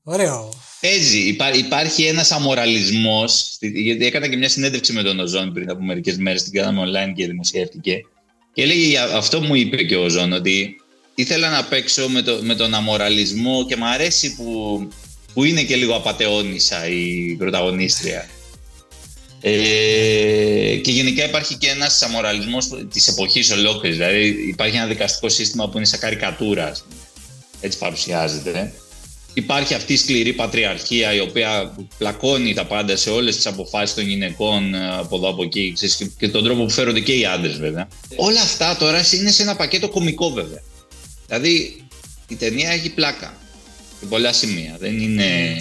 Ωραίο. 0.03 0.53
Παίζει. 0.81 1.19
Υπά, 1.19 1.53
υπάρχει 1.53 2.05
ένας 2.05 2.33
αμοραλισμός. 2.33 3.57
Γιατί 3.61 4.07
έκανα 4.07 4.29
και 4.29 4.37
μια 4.37 4.49
συνέντευξη 4.49 4.93
με 4.93 5.03
τον 5.03 5.19
Οζόν 5.19 5.53
πριν 5.53 5.71
από 5.71 5.83
μερικές 5.83 6.17
μέρες. 6.17 6.43
Την 6.43 6.53
κάναμε 6.53 6.83
online 6.87 7.13
και 7.15 7.27
δημοσιεύτηκε. 7.27 8.03
Και 8.59 8.65
έλεγε 8.65 8.99
αυτό 8.99 9.41
μου 9.41 9.55
είπε 9.55 9.83
και 9.83 9.97
ο 9.97 10.05
Οζόν 10.05 10.33
ότι 10.33 10.81
ήθελα 11.15 11.51
να 11.51 11.65
παίξω 11.65 12.09
με, 12.09 12.23
το, 12.23 12.39
με 12.43 12.55
τον 12.55 12.75
αμοραλισμό 12.75 13.67
και 13.67 13.77
μου 13.77 13.87
αρέσει 13.87 14.35
που, 14.35 14.89
που 15.35 15.45
είναι 15.45 15.63
και 15.63 15.77
λίγο 15.77 15.95
απαταιώνησα 15.95 16.89
η 16.89 17.35
πρωταγωνίστρια. 17.39 18.29
Ε, 19.41 20.77
και 20.77 20.91
γενικά 20.91 21.25
υπάρχει 21.25 21.55
και 21.57 21.69
ένας 21.69 22.03
αμοραλισμός 22.03 22.69
της 22.93 23.09
εποχής 23.09 23.51
ολόκληρης. 23.51 23.97
Δηλαδή 23.97 24.49
υπάρχει 24.49 24.77
ένα 24.77 24.87
δικαστικό 24.87 25.29
σύστημα 25.29 25.69
που 25.69 25.77
είναι 25.77 25.87
σαν 25.87 26.01
καρικατούρα. 26.01 26.77
Έτσι 27.61 27.79
παρουσιάζεται. 27.79 28.73
Υπάρχει 29.39 29.75
αυτή 29.75 29.93
η 29.93 29.97
σκληρή 29.97 30.33
πατριαρχία 30.33 31.15
η 31.15 31.21
οποία 31.21 31.77
πλακώνει 31.99 32.55
τα 32.55 32.65
πάντα 32.67 32.97
σε 32.97 33.11
όλες 33.11 33.37
τις 33.37 33.47
αποφάσεις 33.47 33.95
των 33.95 34.05
γυναικών 34.05 34.75
ε, 34.75 34.89
από 34.89 35.17
εδώ 35.17 35.29
από 35.29 35.43
εκεί 35.43 35.75
και 36.19 36.29
τον 36.29 36.45
τρόπο 36.45 36.65
που 36.65 36.71
φέρονται 36.71 37.01
και 37.01 37.13
οι 37.13 37.25
άντρες 37.25 37.59
βέβαια. 37.59 37.89
Όλα 38.17 38.41
αυτά 38.41 38.77
τώρα 38.77 39.03
είναι 39.15 39.31
σε 39.31 39.43
ένα 39.43 39.57
πακέτο 39.57 39.89
κομικό 39.89 40.31
βέβαια. 40.31 40.63
Δηλαδή 41.27 41.85
η 42.29 42.35
ταινία 42.35 42.71
έχει 42.71 42.91
πλάκα 42.91 43.37
σε 44.01 44.07
πολλά 44.07 44.33
σημεία. 44.33 44.77
Δεν 44.79 44.99
είναι, 44.99 45.57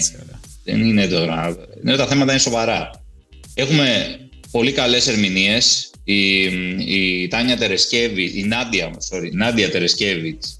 δεν 0.64 0.84
είναι 0.84 1.06
τώρα. 1.06 1.56
Ναι, 1.82 1.96
τα 1.96 2.06
θέματα 2.06 2.32
είναι 2.32 2.40
σοβαρά. 2.40 2.90
Έχουμε 3.54 4.18
πολύ 4.50 4.72
καλές 4.72 5.06
ερμηνείες. 5.06 5.90
Η, 6.04 6.42
η 6.78 7.28
Τάνια 7.28 7.56
Τερεσκέβιτς, 7.56 8.34
η 8.34 8.42
Νάντια, 8.42 8.90
sorry, 9.10 9.30
Νάντια 9.32 9.70
Τερεσκέβιτς, 9.70 10.57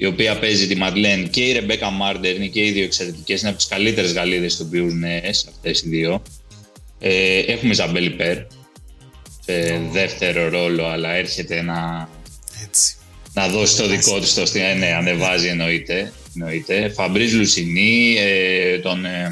η 0.00 0.06
οποία 0.06 0.38
παίζει 0.38 0.66
τη 0.66 0.76
Μαντλέν 0.76 1.30
και 1.30 1.40
η 1.40 1.52
Ρεμπέκα 1.52 1.90
Μάρντερ 1.90 2.34
είναι 2.36 2.46
και 2.46 2.64
οι 2.64 2.70
δύο 2.70 2.84
εξαιρετικές. 2.84 3.40
Είναι 3.40 3.48
από 3.48 3.58
τις 3.58 3.66
καλύτερες 3.66 4.12
Γαλλίδες 4.12 4.56
του 4.56 4.68
νέες 4.98 5.28
αυτές 5.28 5.80
οι 5.80 5.88
δύο. 5.88 6.22
Ε, 6.98 7.38
έχουμε 7.38 7.74
Ιζαμπέλ 7.74 8.10
Ιπέρ 8.10 8.36
σε 9.44 9.80
δεύτερο 9.92 10.48
ρόλο, 10.48 10.86
αλλά 10.86 11.14
έρχεται 11.14 11.62
να, 11.62 12.08
Έτσι. 12.64 12.94
να 13.32 13.48
δώσει 13.48 13.76
το 13.76 13.86
δικό 13.86 14.18
του 14.18 14.26
στο 14.26 14.42
ε, 14.54 14.74
ναι, 14.74 14.94
ανεβάζει 14.94 15.46
εννοείται. 15.46 16.12
εννοείται. 16.34 16.88
Φαμπρίς 16.88 17.32
Λουσινί, 17.32 18.16
ε, 18.18 18.78
τον 18.78 19.04
ε, 19.04 19.30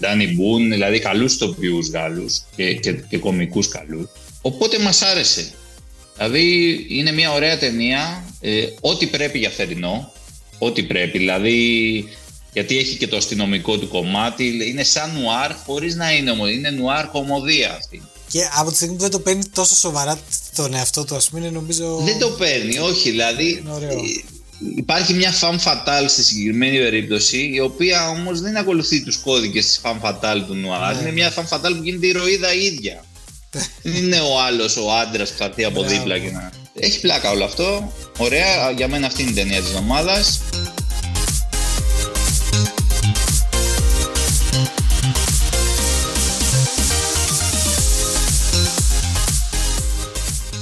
Ντάνι 0.00 0.26
Μπούν, 0.26 0.70
δηλαδή 0.70 0.98
καλούς 0.98 1.38
τοπιούς 1.38 1.90
Γάλλους 1.90 2.42
και, 2.56 2.74
και, 2.74 2.92
και 2.92 3.18
κομικούς 3.18 3.68
καλούς. 3.68 4.06
Οπότε 4.42 4.78
μας 4.78 5.02
άρεσε. 5.02 5.52
Δηλαδή 6.16 6.86
είναι 6.88 7.12
μια 7.12 7.32
ωραία 7.32 7.58
ταινία, 7.58 8.24
ε, 8.40 8.66
ό,τι 8.80 9.06
πρέπει 9.06 9.38
για 9.38 9.50
θερινό, 9.50 10.12
ό,τι 10.58 10.82
πρέπει, 10.82 11.18
δηλαδή 11.18 12.04
γιατί 12.52 12.78
έχει 12.78 12.96
και 12.96 13.08
το 13.08 13.16
αστυνομικό 13.16 13.78
του 13.78 13.88
κομμάτι, 13.88 14.68
είναι 14.68 14.84
σαν 14.84 15.12
νουάρ 15.18 15.52
χωρίς 15.66 15.94
να 15.94 16.12
είναι 16.12 16.30
όμως, 16.30 16.50
είναι 16.50 16.70
νουάρ 16.70 17.10
κομμωδία 17.10 17.74
αυτή. 17.74 18.02
Και 18.28 18.40
από 18.58 18.70
τη 18.70 18.76
στιγμή 18.76 18.94
που 18.94 19.00
δεν 19.00 19.10
το 19.10 19.20
παίρνει 19.20 19.44
τόσο 19.44 19.74
σοβαρά 19.74 20.18
τον 20.56 20.74
εαυτό 20.74 21.04
του, 21.04 21.14
ας 21.14 21.28
πούμε, 21.28 21.50
νομίζω. 21.50 21.96
Δεν 21.96 22.18
το 22.18 22.28
παίρνει, 22.28 22.78
όχι. 22.78 23.10
Δηλαδή, 23.10 23.62
υπάρχει 24.76 25.14
μια 25.14 25.32
fan 25.40 25.58
fatal 25.58 26.04
στη 26.08 26.22
συγκεκριμένη 26.22 26.78
περίπτωση, 26.78 27.50
η 27.54 27.60
οποία 27.60 28.08
όμως 28.08 28.40
δεν 28.40 28.56
ακολουθεί 28.56 29.02
τους 29.02 29.16
κώδικες 29.16 29.66
της 29.66 29.80
fan 29.82 30.00
fatal 30.02 30.42
του 30.46 30.54
νουάρ. 30.54 30.94
Ναι, 30.94 31.00
είναι 31.00 31.12
μια 31.12 31.34
fan 31.34 31.48
fatal 31.48 31.72
που 31.76 31.82
γίνεται 31.82 32.06
ηρωίδα 32.06 32.54
ίδια. 32.54 33.04
Δεν 33.82 33.94
είναι 33.94 34.20
ο 34.20 34.40
άλλος 34.40 34.76
ο 34.76 34.92
άντρας 34.92 35.30
που 35.30 35.36
θα 35.36 35.44
έρθει 35.44 35.64
από 35.64 35.82
δίπλα 35.82 36.18
και 36.18 36.30
να. 36.30 36.50
Έχει 36.74 37.00
πλάκα 37.00 37.30
όλο 37.30 37.44
αυτό. 37.44 37.92
Ωραία. 38.18 38.70
Για 38.70 38.88
μένα 38.88 39.06
αυτή 39.06 39.22
είναι 39.22 39.30
η 39.30 39.34
ταινία 39.34 39.60
της 39.60 39.68
εβδομάδας. 39.68 40.40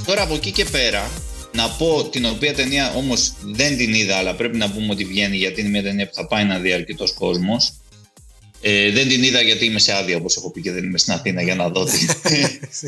Τώρα 0.05 0.23
από 0.23 0.33
εκεί 0.33 0.51
και 0.51 0.65
πέρα, 0.65 1.11
να 1.53 1.69
πω 1.69 2.09
την 2.11 2.25
οποία 2.25 2.53
ταινία 2.53 2.93
όμως 2.95 3.33
δεν 3.41 3.77
την 3.77 3.93
είδα, 3.93 4.17
αλλά 4.17 4.35
πρέπει 4.35 4.57
να 4.57 4.71
πούμε 4.71 4.87
ότι 4.91 5.05
βγαίνει 5.05 5.37
γιατί 5.37 5.59
είναι 5.59 5.69
μια 5.69 5.83
ταινία 5.83 6.07
που 6.07 6.13
θα 6.13 6.27
πάει 6.27 6.43
να 6.43 6.57
δει 6.57 6.73
αρκετός 6.73 7.13
κόσμος. 7.13 7.73
Ε, 8.61 8.91
δεν 8.91 9.07
την 9.07 9.23
είδα 9.23 9.41
γιατί 9.41 9.65
είμαι 9.65 9.79
σε 9.79 9.93
άδεια, 9.93 10.17
όπως 10.17 10.37
έχω 10.37 10.51
πει 10.51 10.61
και 10.61 10.71
δεν 10.71 10.83
είμαι 10.83 10.97
στην 10.97 11.13
Αθήνα 11.13 11.41
για 11.41 11.55
να 11.55 11.69
δω 11.69 11.85
την. 11.85 12.09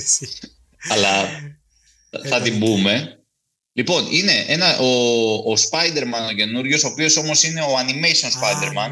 Αλλά 0.93 1.29
θα 2.29 2.41
την 2.41 2.59
πούμε. 2.59 3.17
Λοιπόν, 3.73 4.07
είναι 4.12 4.45
ένα, 4.47 4.77
ο, 4.79 4.86
ο 5.33 5.53
Spider-Man 5.69 6.29
ο 6.31 6.33
καινούριος, 6.33 6.83
ο 6.83 6.88
οποίος 6.88 7.17
όμως 7.17 7.43
είναι 7.43 7.62
ο 7.62 7.73
Animation 7.79 8.27
Spider-Man. 8.27 8.89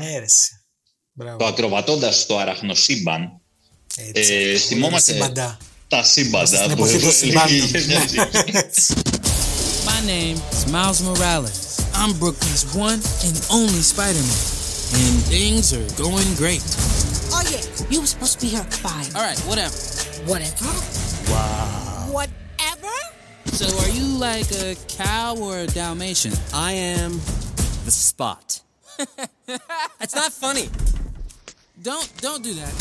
Ναι, 1.14 1.36
το 1.38 1.46
ακροβατώντας 1.46 2.20
στο 2.20 2.38
αραχνοσύμπαν. 2.38 3.42
Ε, 4.14 4.58
θυμόμαστε 4.58 5.32
τα 5.88 6.04
σύμπαντα. 6.04 6.58
Στην 6.58 6.72
εποχή 6.72 7.00
των 7.00 7.12
συμπάντων. 7.12 7.70
My 9.86 10.00
name 10.06 10.38
is 10.52 10.72
Miles 10.72 11.02
Morales. 11.02 11.82
I'm 11.94 12.14
Brooklyn's 12.20 12.66
one 12.76 13.00
and 13.26 13.36
only 13.50 13.82
Spider-Man. 13.82 14.61
And 14.94 15.24
things 15.24 15.74
are 15.74 15.88
going 16.02 16.28
great. 16.36 16.62
Oh 17.34 17.42
yeah, 17.50 17.62
you 17.90 18.02
were 18.02 18.06
supposed 18.08 18.40
to 18.40 18.46
be 18.46 18.50
here 18.52 18.60
at 18.62 18.74
five. 18.74 19.16
All 19.16 19.22
right, 19.22 19.40
whatever. 19.48 19.76
Whatever. 20.26 20.66
Wow. 21.32 22.08
Whatever? 22.12 22.96
So 23.54 23.66
are 23.84 23.90
you 23.90 24.06
like 24.18 24.52
a 24.52 24.76
cow 24.88 25.36
or 25.38 25.60
a 25.60 25.68
Dalmatian? 25.68 26.34
I 26.54 26.74
am 26.74 27.14
the 27.86 27.92
spot. 27.92 28.62
It's 30.02 30.16
not 30.16 30.32
funny. 30.34 30.68
Don't 31.82 32.10
don't 32.22 32.44
do 32.44 32.54
that. 32.54 32.74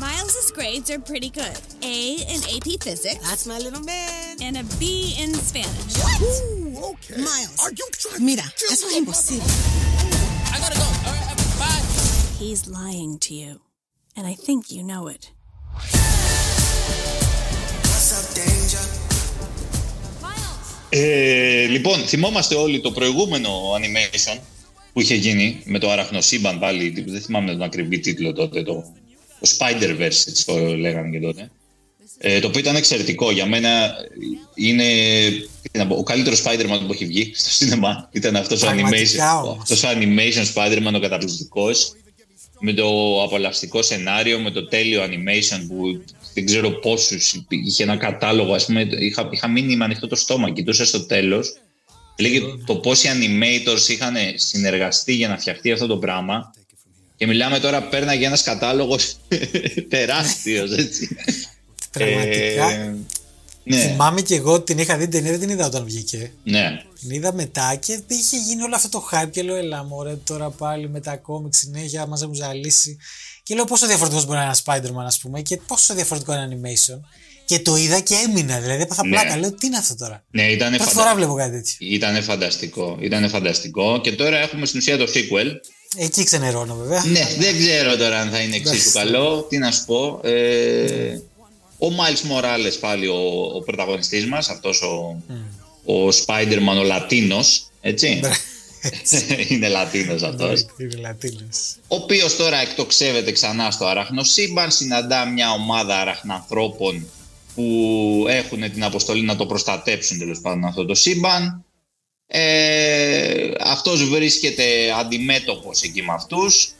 Miles's 0.00 0.50
grades 0.52 0.90
are 0.90 0.98
pretty 0.98 1.30
good. 1.30 1.56
A 1.82 2.16
in 2.28 2.40
AP 2.54 2.82
Physics 2.82 3.18
That's 3.28 3.46
my 3.46 3.58
little 3.58 3.80
man. 3.82 4.36
and 4.42 4.56
a 4.58 4.64
B 4.78 5.16
in 5.18 5.32
Spanish. 5.34 5.96
Ooh, 6.22 6.92
okay. 6.92 7.16
Miles. 7.16 7.56
Are 7.62 7.70
you 7.72 7.88
trying 7.92 8.18
to 8.18 8.22
Mira, 8.24 8.42
eso 8.42 8.86
es 8.86 8.96
imposible. 8.96 9.46
I 10.56 10.58
gotta 10.58 10.78
go. 10.84 10.88
All 11.06 11.12
right, 11.12 11.36
bye. 11.60 11.82
He's 12.40 12.62
lying 12.66 13.18
to 13.26 13.34
you, 13.34 13.60
and 14.16 14.26
I 14.26 14.34
think 14.46 14.70
you 14.70 14.82
know 14.82 15.06
it. 15.08 15.24
Ε, 20.88 21.66
λοιπόν, 21.66 21.98
θυμόμαστε 21.98 22.54
όλοι 22.54 22.80
το 22.80 22.92
προηγούμενο 22.92 23.50
animation 23.74 24.38
που 24.92 25.00
είχε 25.00 25.14
γίνει 25.14 25.62
με 25.64 25.78
το 25.78 25.90
αραχνοσύμπαν 25.90 26.58
πάλι, 26.58 27.04
δεν 27.06 27.20
θυμάμαι 27.20 27.52
τον 27.52 27.62
ακριβή 27.62 27.98
τίτλο 27.98 28.32
τότε, 28.32 28.62
το, 28.62 28.84
το 29.40 29.50
Spider-Verse, 29.58 30.24
έτσι 30.26 30.46
το 30.46 30.76
λέγανε 30.76 31.10
και 31.10 31.20
τότε. 31.20 31.50
Ε, 32.18 32.40
το 32.40 32.46
οποίο 32.46 32.60
ήταν 32.60 32.76
εξαιρετικό. 32.76 33.30
Για 33.30 33.46
μένα 33.46 33.94
είναι 34.54 34.84
τι 35.72 35.78
να 35.78 35.86
πω, 35.86 35.94
ο 35.96 36.02
καλύτερος 36.02 36.42
Spider-Man 36.44 36.80
που 36.86 36.92
έχει 36.92 37.06
βγει 37.06 37.32
στο 37.34 37.50
σινεμά. 37.50 38.08
Ήταν 38.12 38.36
αυτός 38.36 38.62
ο 38.62 38.66
Πραγματικά 38.66 39.40
animation, 39.40 39.44
όμως. 39.44 39.58
αυτός 39.60 39.82
ο 39.82 39.88
animation 39.88 40.44
Spider-Man, 40.54 40.94
ο 40.94 40.98
καταπληκτικός. 41.00 41.92
Με 42.60 42.72
το 42.72 43.22
απολαυστικό 43.22 43.82
σενάριο, 43.82 44.38
με 44.40 44.50
το 44.50 44.66
τέλειο 44.68 45.02
animation 45.02 45.64
που 45.68 46.04
δεν 46.34 46.46
ξέρω 46.46 46.70
πόσους 46.70 47.44
είχε 47.48 47.82
ένα 47.82 47.96
κατάλογο. 47.96 48.54
Ας 48.54 48.64
πούμε, 48.64 48.80
είχα, 48.98 49.28
είχα 49.32 49.48
μείνει 49.48 49.76
με 49.76 49.84
ανοιχτό 49.84 50.06
το 50.06 50.16
στόμα, 50.16 50.50
κοιτούσα 50.50 50.86
στο 50.86 51.06
τέλος. 51.06 51.56
Λέγε 52.18 52.40
το 52.66 52.76
πόσοι 52.76 53.08
animators 53.12 53.88
είχαν 53.88 54.14
συνεργαστεί 54.34 55.12
για 55.12 55.28
να 55.28 55.38
φτιαχτεί 55.38 55.72
αυτό 55.72 55.86
το 55.86 55.96
πράγμα. 55.96 56.54
Και 57.16 57.26
μιλάμε 57.26 57.60
τώρα, 57.60 57.82
πέρναγε 57.82 58.26
ένας 58.26 58.42
κατάλογος 58.42 59.16
τεράστιος, 59.88 60.70
έτσι. 60.70 61.16
Πραγματικά. 61.98 62.70
Ε, 62.70 62.96
ναι, 63.68 63.76
Θυμάμαι 63.76 64.20
και 64.20 64.34
εγώ 64.34 64.60
την 64.60 64.78
είχα 64.78 64.96
δει 64.96 65.02
την 65.02 65.12
ταινία, 65.12 65.30
δεν 65.30 65.40
την 65.40 65.48
είδα 65.50 65.66
όταν 65.66 65.84
βγήκε. 65.84 66.32
ναι. 66.44 66.80
Την 67.00 67.10
είδα 67.10 67.32
μετά 67.32 67.74
και 67.74 68.00
είχε 68.06 68.36
γίνει 68.36 68.62
όλο 68.62 68.74
αυτό 68.74 68.88
το 68.88 69.08
hype 69.12 69.30
και 69.30 69.42
λέω 69.42 69.56
έλα 69.56 69.84
μωρέ 69.84 70.14
τώρα 70.24 70.50
πάλι 70.50 70.88
με 70.88 71.00
τα 71.00 71.16
κόμικ 71.16 71.54
συνέχεια 71.54 72.06
μας 72.06 72.22
έχουν 72.22 72.34
ζαλίσει 72.34 72.96
και 73.42 73.54
λέω 73.54 73.64
πόσο 73.64 73.86
διαφορετικός 73.86 74.24
μπορεί 74.24 74.38
να 74.38 74.44
είναι 74.44 74.52
ένα 74.66 74.80
Spider-Man 75.02 75.04
ας 75.06 75.18
πούμε 75.18 75.40
και 75.40 75.56
πόσο 75.66 75.94
διαφορετικό 75.94 76.32
είναι 76.34 76.48
animation 76.60 77.00
και 77.44 77.58
το 77.60 77.76
είδα 77.76 78.00
και 78.00 78.14
έμεινα 78.28 78.58
δηλαδή 78.60 78.82
έπαθα 78.82 79.06
Ναι. 79.06 79.10
πλάκα 79.10 79.36
λέω 79.36 79.52
τι 79.54 79.66
είναι 79.66 79.76
αυτό 79.76 79.96
τώρα; 79.96 80.24
Ναι, 80.30 80.42
ήταν 80.50 80.76
Πρώτη 80.76 80.92
φορά 80.92 81.14
βλέπω 81.14 81.34
κάτι 81.34 81.50
τέτοιο 81.50 81.76
Ήτανε 81.78 82.20
φανταστικό. 82.20 82.96
Ήτανε 83.00 83.28
φανταστικό. 83.28 84.00
Και 84.00 84.12
τώρα 84.12 84.38
έχουμε 84.38 84.66
στην 84.66 84.78
ουσία 84.78 84.96
το 84.98 85.04
sequel. 85.14 85.46
εκεί 85.96 86.24
ξενερώνω 86.24 86.74
βέβαια 86.74 87.04
Ναι, 87.04 87.26
δεν 87.38 87.58
ξέρω 87.58 87.96
τώρα 87.96 88.20
αν 88.20 88.30
θα 88.30 88.38
είναι 88.40 88.56
εξίσου 88.56 88.74
Εντάξει. 88.88 88.92
καλό. 88.92 89.42
Τι 89.48 89.58
να 89.58 89.70
σου 89.70 89.84
πω. 89.84 90.20
Ε, 90.22 91.18
ο 91.78 91.86
Miles 91.86 92.30
Morales 92.32 92.78
πάλι 92.80 93.06
ο, 93.06 93.50
ο 93.54 93.60
πρωταγωνιστής 93.60 94.26
μας, 94.26 94.48
αυτός 94.48 94.82
ο, 94.82 95.22
ο 95.92 96.08
Spider-Man 96.08 96.78
ο 96.78 96.82
Λατίνος, 96.82 97.66
έτσι. 97.80 98.20
είναι 99.48 99.68
Λατίνος 99.68 100.22
αυτός. 100.22 100.66
Είναι 100.78 100.96
Λατίνος. 100.96 101.76
Ο 101.88 101.96
οποίος 101.96 102.36
τώρα 102.36 102.56
εκτοξεύεται 102.56 103.32
ξανά 103.32 103.70
στο 103.70 103.86
αραχνοσύμπαν, 103.86 104.70
συναντά 104.70 105.26
μια 105.26 105.50
ομάδα 105.50 106.00
αραχνανθρώπων 106.00 107.06
που 107.54 108.24
έχουν 108.28 108.72
την 108.72 108.84
αποστολή 108.84 109.22
να 109.22 109.36
το 109.36 109.46
προστατέψουν 109.46 110.18
τέλος 110.18 110.40
πάντων 110.40 110.64
αυτό 110.64 110.84
το 110.84 110.94
σύμπαν. 110.94 111.64
Ε, 112.26 113.50
αυτός 113.60 114.08
βρίσκεται 114.08 114.64
αντιμέτωπος 114.98 115.82
εκεί 115.82 116.02
με 116.02 116.12
αυτούς 116.12 116.72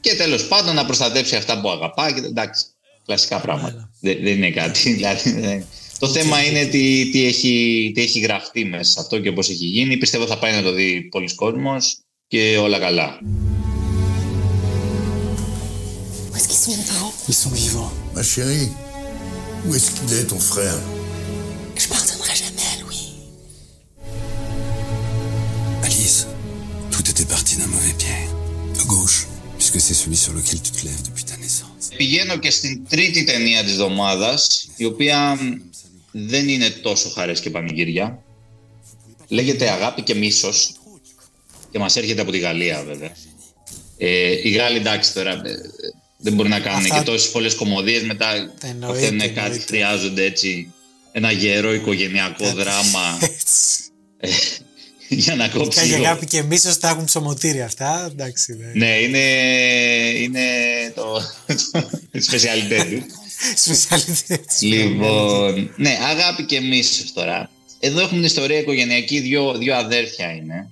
και 0.00 0.14
τέλος 0.14 0.48
πάντων 0.48 0.74
να 0.74 0.84
προστατέψει 0.84 1.36
αυτά 1.36 1.60
που 1.60 1.70
αγαπά 1.70 2.12
και 2.12 2.20
εντάξει, 2.20 2.64
κλασικά 3.06 3.40
πράγματα. 3.40 3.90
Δεν, 4.00 4.16
δεν 4.22 4.36
είναι 4.36 4.50
κάτι. 4.50 4.92
Δηλαδή, 4.92 5.30
δεν- 5.30 5.64
το 5.98 6.08
θέμα 6.08 6.44
είναι 6.44 6.64
τι, 6.64 7.10
τι, 7.10 7.24
έχει, 7.26 7.92
τι 7.94 8.02
έχει 8.02 8.18
γραφτεί 8.20 8.64
μέσα 8.64 8.92
σε 8.92 9.00
αυτό 9.00 9.18
και 9.20 9.32
πώς 9.32 9.48
έχει 9.50 9.64
γίνει. 9.64 9.96
Πιστεύω 9.96 10.26
θα 10.26 10.38
πάει 10.38 10.52
να 10.52 10.62
το 10.62 10.72
δει 10.72 11.02
πολλοί 11.10 11.34
κόσμος 11.34 11.98
και 12.26 12.56
όλα 12.60 12.78
καλά. 12.78 13.18
Où 16.32 16.36
est-ce 16.36 16.48
qu'ils 16.48 16.62
sont 16.66 16.76
encore 16.84 17.12
Ils 17.30 17.38
sont 17.44 17.54
vivants. 17.62 17.92
Ma 18.16 18.22
chérie, 18.32 18.68
où 19.66 19.70
est-ce 19.76 19.88
qu'il 19.94 20.10
est 20.18 20.26
ton 20.32 20.40
frère 20.52 20.78
Je 21.82 21.86
pardonnerai 21.94 22.34
jamais 22.44 22.66
à 22.72 22.74
Louis. 22.82 23.04
Alice, 25.86 26.18
tout 26.94 27.04
était 27.12 27.28
parti 27.34 27.52
d'un 27.58 27.70
mauvais 27.76 27.94
pied. 28.02 28.18
À 28.82 28.84
gauche, 28.94 29.18
puisque 29.58 29.80
c'est 29.86 29.94
celui 30.02 30.16
sur 30.24 30.32
lequel 30.38 30.58
tu 30.66 30.70
te 30.76 30.82
lèves 30.86 31.02
depuis 31.08 31.23
ta 31.23 31.23
naissance. 31.23 31.23
Πηγαίνω 31.96 32.36
και 32.36 32.50
στην 32.50 32.88
τρίτη 32.88 33.24
ταινία 33.24 33.62
της 33.62 33.72
εβδομάδας, 33.72 34.68
η 34.76 34.84
οποία 34.84 35.34
μ, 35.34 35.52
δεν 36.12 36.48
είναι 36.48 36.70
τόσο 36.70 37.08
χαρές 37.08 37.40
και 37.40 37.50
πανηγύρια. 37.50 38.22
Λέγεται 39.28 39.70
«Αγάπη 39.70 40.02
και 40.02 40.14
μίσος» 40.14 40.72
και 41.70 41.78
μας 41.78 41.96
έρχεται 41.96 42.20
από 42.20 42.30
τη 42.30 42.38
Γαλλία 42.38 42.82
βέβαια. 42.86 43.12
Ε, 43.98 44.30
οι 44.42 44.50
Γάλλοι 44.50 44.76
εντάξει 44.76 45.14
τώρα 45.14 45.30
ε, 45.30 45.40
δεν 46.18 46.32
μπορεί 46.32 46.48
να 46.48 46.60
κάνουν 46.60 46.80
Αυτά- 46.84 46.98
και 46.98 47.04
τόσες 47.04 47.30
πολλές 47.30 47.54
κομμωδίες 47.54 48.02
μετά 48.02 48.30
Εννοείται, 48.60 48.86
παθαίνουν 48.86 49.18
κάτι, 49.20 49.38
εννοείται. 49.38 49.64
χρειάζονται 49.66 50.24
έτσι 50.24 50.72
ένα 51.12 51.30
γερό 51.32 51.74
οικογενειακό 51.74 52.52
δράμα 52.52 53.18
Έτσι. 54.18 54.53
Για 55.14 55.34
να 55.34 55.48
κόψει 55.48 55.78
Κάνει 55.78 55.90
λίγο. 55.90 56.04
αγάπη 56.04 56.26
και 56.26 56.42
μίσος 56.42 56.78
τα 56.78 56.88
έχουν 56.88 57.04
ψωμοτήρια 57.04 57.64
αυτά. 57.64 58.08
Εντάξει. 58.10 58.52
ναι. 58.56 58.72
Ναι, 58.86 58.98
είναι, 58.98 59.18
είναι 60.18 60.40
το, 60.94 61.20
το 62.10 62.22
σπεσιαλιτέ 62.22 62.84
του. 62.84 63.06
Σπεσιαλιτέ 63.56 64.36
της. 64.36 64.62
Λοιπόν, 64.62 65.72
ναι, 65.76 65.98
αγάπη 66.02 66.44
και 66.44 66.60
μίσος 66.60 67.12
τώρα. 67.12 67.50
Εδώ 67.80 67.98
έχουμε 68.00 68.16
την 68.16 68.24
ιστορία 68.26 68.58
οικογενειακή, 68.58 69.20
δύο, 69.20 69.54
δύο 69.58 69.76
αδέρφια 69.76 70.30
είναι. 70.30 70.70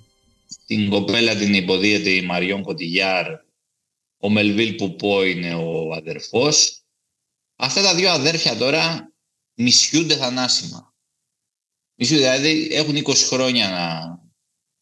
Την 0.65 0.89
κοπέλα 0.89 1.35
την 1.35 1.53
υποδίεται 1.53 2.09
η 2.09 2.21
Μαριόν 2.21 2.61
Κωτιγιάρ, 2.63 3.25
ο 4.17 4.29
Μελβίλ 4.29 4.73
Πουπό 4.73 5.23
είναι 5.25 5.53
ο 5.55 5.93
αδερφός. 5.93 6.77
Αυτά 7.55 7.81
τα 7.81 7.95
δύο 7.95 8.11
αδέρφια 8.11 8.55
τώρα 8.55 9.11
μισιούνται 9.53 10.15
θανάσιμα. 10.15 10.93
Μισιούνται, 11.95 12.31
δηλαδή 12.31 12.67
έχουν 12.71 12.95
20 13.05 13.13
χρόνια 13.15 13.69
να 13.69 14.19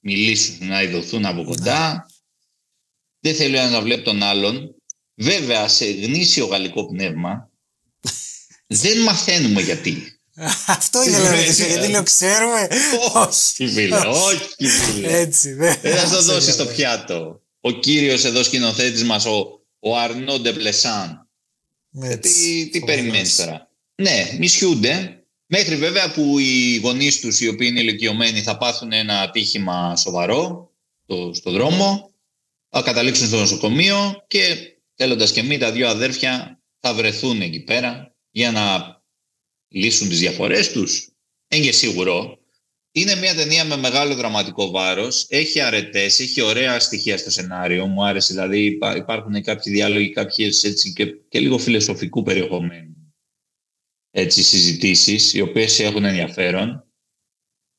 μιλήσουν, 0.02 0.68
να 0.68 0.82
ειδωθούν 0.82 1.26
από 1.26 1.44
κοντά. 1.44 2.06
Δεν 3.20 3.36
θέλει 3.36 3.56
ο 3.56 3.60
ένας 3.60 3.72
να 3.72 3.82
βλέπει 3.82 4.04
τον 4.04 4.24
άλλον. 4.24 4.76
Βέβαια, 5.16 5.68
σε 5.68 5.92
γνήσιο 5.92 6.46
γαλλικό 6.46 6.86
πνεύμα, 6.86 7.50
δεν 8.68 9.02
μαθαίνουμε 9.02 9.62
γιατί. 9.62 10.22
Αυτό 10.68 11.04
ήθελα 11.04 11.30
να 11.30 11.36
ρωτήσω, 11.36 11.66
γιατί 11.66 11.88
λέω 11.88 12.04
ξέρουμε; 12.04 12.68
Όχι, 13.14 13.68
φίλε, 13.68 13.98
όχι, 14.30 14.68
φίλε. 14.68 15.20
Έτσι, 15.20 15.54
δεν 15.54 15.78
Δεν 15.82 15.98
θα 15.98 16.06
στο 16.06 16.22
δώσεις 16.22 16.54
στο 16.54 16.66
πιάτο. 16.66 17.42
Ο 17.62 17.72
κύριος 17.72 18.24
εδώ 18.24 18.44
σκηνοθέτης 18.44 19.04
μας, 19.04 19.26
ο, 19.26 19.62
ο 19.80 19.98
Αρνό 19.98 20.40
Ντεπλεσάν. 20.40 21.30
Τι, 22.20 22.70
τι 22.70 22.80
περιμένεις 22.80 23.36
τώρα; 23.36 23.70
Ναι, 23.96 24.36
μισιούνται. 24.40 25.21
Μέχρι 25.54 25.76
βέβαια 25.76 26.12
που 26.12 26.40
οι 26.40 26.76
γονείς 26.78 27.20
τους, 27.20 27.40
οι 27.40 27.48
οποίοι 27.48 27.68
είναι 27.72 27.80
ηλικιωμένοι, 27.80 28.42
θα 28.42 28.58
πάθουν 28.58 28.92
ένα 28.92 29.22
ατύχημα 29.22 29.96
σοβαρό 29.96 30.72
στο, 31.04 31.32
στο 31.34 31.52
δρόμο, 31.52 32.12
θα 32.70 32.82
καταλήξουν 32.82 33.28
στο 33.28 33.38
νοσοκομείο 33.38 34.24
και 34.28 34.76
θέλοντας 34.96 35.32
και 35.32 35.44
μη 35.44 35.58
τα 35.58 35.72
δύο 35.72 35.90
αδέρφια 35.90 36.60
θα 36.80 36.94
βρεθούν 36.94 37.42
εκεί 37.42 37.60
πέρα 37.60 38.16
για 38.30 38.52
να 38.52 38.96
λύσουν 39.68 40.10
τις 40.10 40.20
διαφορές 40.20 40.72
τους. 40.72 41.10
Είναι 41.48 41.64
και 41.66 41.72
σίγουρο. 41.72 42.40
Είναι 42.92 43.16
μια 43.16 43.36
ταινία 43.36 43.66
με 43.66 43.78
μεγάλο 43.78 44.16
δραματικό 44.16 44.72
βάρος, 44.72 45.26
έχει 45.30 45.60
αρετές, 45.60 46.20
έχει 46.20 46.42
ωραία 46.42 46.80
στοιχεία 46.80 47.18
στο 47.18 47.32
σενάριο, 47.32 47.86
μου 47.86 48.06
άρεσε, 48.06 48.34
δηλαδή 48.34 48.66
υπά- 48.66 48.98
υπάρχουν 48.98 49.42
κάποιοι 49.44 49.74
διάλογοι, 49.74 50.10
κάποιες 50.10 50.64
έτσι 50.64 50.94
και, 50.94 51.06
και 51.06 51.40
λίγο 51.40 51.58
φιλοσοφικού 51.58 52.24
περιεχομένου 52.24 53.01
έτσι, 54.12 54.44
συζητήσεις, 54.44 55.34
οι 55.34 55.42
οποίες 55.42 55.80
έχουν 55.80 56.06
ενδιαφέρον. 56.06 56.86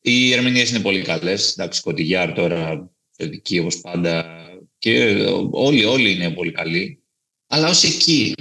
Οι 0.00 0.32
ερμηνείες 0.32 0.70
είναι 0.70 0.80
πολύ 0.80 1.02
καλές, 1.02 1.52
εντάξει, 1.52 1.80
Κωτιγιάρ 1.80 2.32
τώρα, 2.32 2.90
θετική 3.16 3.58
όπως 3.58 3.80
πάντα, 3.80 4.42
και 4.78 5.24
όλοι, 5.50 5.84
όλοι 5.84 6.12
είναι 6.12 6.30
πολύ 6.30 6.52
καλοί. 6.52 7.02
Αλλά 7.46 7.68
ως 7.68 7.84
εκεί, 7.84 8.34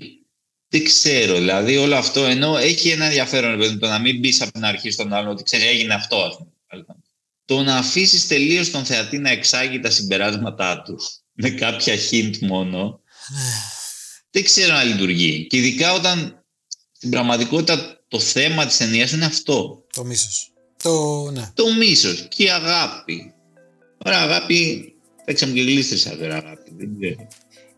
δεν 0.67 0.83
ξέρω, 0.83 1.35
δηλαδή 1.35 1.77
όλο 1.77 1.95
αυτό, 1.95 2.25
ενώ 2.25 2.57
έχει 2.57 2.89
ένα 2.89 3.05
ενδιαφέρον, 3.05 3.51
ρε 3.51 3.57
παιδί 3.57 3.73
μου, 3.73 3.79
το 3.79 3.87
να 3.87 3.99
μην 3.99 4.19
μπεις 4.19 4.41
από 4.41 4.51
την 4.51 4.65
αρχή 4.65 4.91
στον 4.91 5.13
άλλον 5.13 5.31
ότι 5.31 5.43
ξέρει 5.43 5.63
έγινε 5.63 5.93
αυτό, 5.93 6.21
ας 6.21 6.37
πούμε. 6.37 6.51
Το 7.45 7.63
να 7.63 7.77
αφήσεις 7.77 8.27
τελείως 8.27 8.71
τον 8.71 8.85
θεατή 8.85 9.17
να 9.17 9.29
εξάγει 9.29 9.79
τα 9.79 9.89
συμπεράσματά 9.89 10.81
τους 10.81 11.19
με 11.31 11.49
κάποια 11.49 11.95
hint 12.11 12.37
μόνο, 12.39 13.01
δεν 14.31 14.43
ξέρω 14.43 14.75
αν 14.75 14.87
λειτουργεί. 14.87 15.47
Και 15.47 15.57
ειδικά 15.57 15.93
όταν 15.93 16.40
στην 17.01 17.13
πραγματικότητα 17.13 17.99
το 18.07 18.19
θέμα 18.19 18.65
της 18.65 18.77
ταινίας 18.77 19.11
είναι 19.11 19.25
αυτό. 19.25 19.83
Το 19.93 20.03
μίσος. 20.03 20.51
Το, 20.83 21.29
ναι. 21.31 21.51
Το 21.53 21.73
μίσος 21.73 22.27
και 22.29 22.43
η 22.43 22.49
αγάπη. 22.49 23.33
Ωραία, 24.05 24.19
αγάπη, 24.19 24.93
παίξαμε 25.25 25.53
και 25.53 25.61
γλίστρισα 25.61 26.17
τώρα 26.17 26.35
αγάπη. 26.35 26.71
Δεν 26.77 26.89
ξέρω. 26.99 27.27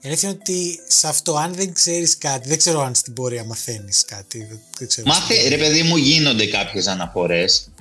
Η 0.02 0.08
αλήθεια 0.08 0.30
είναι 0.30 0.38
ότι 0.42 0.80
σε 0.88 1.08
αυτό, 1.08 1.36
αν 1.36 1.54
δεν 1.54 1.74
ξέρεις 1.74 2.18
κάτι, 2.18 2.48
δεν 2.50 2.58
ξέρω 2.58 2.82
αν 2.82 2.96
στην 2.96 3.14
πορεία 3.14 3.44
μαθαίνεις 3.44 4.06
κάτι. 4.06 4.38
Δεν, 4.38 4.60
δεν 4.78 4.88
ξέρω. 4.88 5.08
Μάθε, 5.08 5.48
ρε 5.48 5.58
παιδί 5.58 5.84
μου, 5.84 5.98
γίνονται 5.98 6.46
κάποιες 6.46 6.88
αναφορές, 6.88 7.72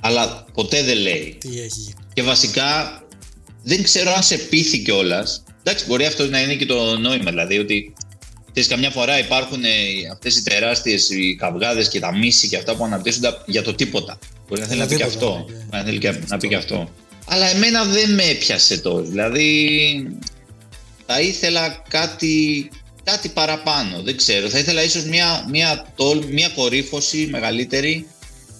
αλλά 0.00 0.44
ποτέ 0.52 0.82
δεν 0.82 0.96
λέει. 0.96 1.36
Τι 1.40 1.48
έχει 1.48 1.80
γίνει. 1.80 2.06
Και 2.14 2.22
βασικά 2.22 3.02
δεν 3.62 3.82
ξέρω 3.82 4.12
αν 4.12 4.22
σε 4.22 4.36
πείθει 4.36 4.78
κιόλας. 4.78 5.44
Εντάξει, 5.60 5.86
μπορεί 5.86 6.04
αυτό 6.04 6.26
να 6.26 6.42
είναι 6.42 6.54
και 6.54 6.66
το 6.66 6.96
νόημα. 6.96 7.30
Δηλαδή 7.30 7.58
ότι 7.58 7.94
ξέρεις, 8.52 8.68
καμιά 8.68 8.90
φορά 8.90 9.18
υπάρχουν 9.18 9.62
αυτές 10.12 10.36
οι 10.36 10.42
τεράστιες 10.42 11.10
καυγάδες 11.38 11.88
και 11.88 12.00
τα 12.00 12.16
μίση 12.16 12.48
και 12.48 12.56
αυτά 12.56 12.74
που 12.76 12.84
αναπτύσσονται 12.84 13.28
για 13.46 13.62
το 13.62 13.74
τίποτα. 13.74 14.18
Μπορεί 14.48 14.60
να 14.60 14.66
θέλει 14.66 14.80
να 14.80 14.86
πει 14.86 14.96
και 14.96 15.04
τίποτα, 15.04 15.26
αυτό. 15.26 15.44
ναι. 15.48 15.54
Μπορεί 15.54 15.66
να 15.70 15.82
θέλει 15.84 15.98
και, 15.98 16.18
να 16.26 16.36
πει 16.36 16.48
και 16.48 16.56
αυτό. 16.56 16.90
Αλλά 17.24 17.46
εμένα 17.46 17.84
δεν 17.84 18.14
με 18.14 18.22
έπιασε 18.22 18.78
τόσο. 18.78 19.02
Δηλαδή 19.02 20.18
θα 21.06 21.20
ήθελα 21.20 21.82
κάτι, 21.88 22.68
κάτι 23.04 23.28
παραπάνω. 23.28 24.02
Δεν 24.02 24.16
ξέρω. 24.16 24.48
Θα 24.48 24.58
ήθελα 24.58 24.82
ίσως 24.82 25.04
μια, 25.04 25.46
μια, 25.50 25.86
τόλ, 25.96 26.24
μια 26.30 26.48
κορύφωση 26.48 27.28
μεγαλύτερη, 27.30 28.06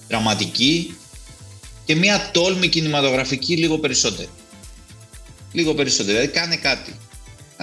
δραματική 0.07 0.97
και 1.85 1.95
μια 1.95 2.29
τόλμη 2.33 2.67
κινηματογραφική 2.67 3.57
λίγο 3.57 3.77
περισσότερη. 3.77 4.29
Λίγο 5.51 5.73
περισσότερη. 5.73 6.11
Δηλαδή 6.11 6.33
κάνε 6.33 6.55
κάτι. 6.55 6.95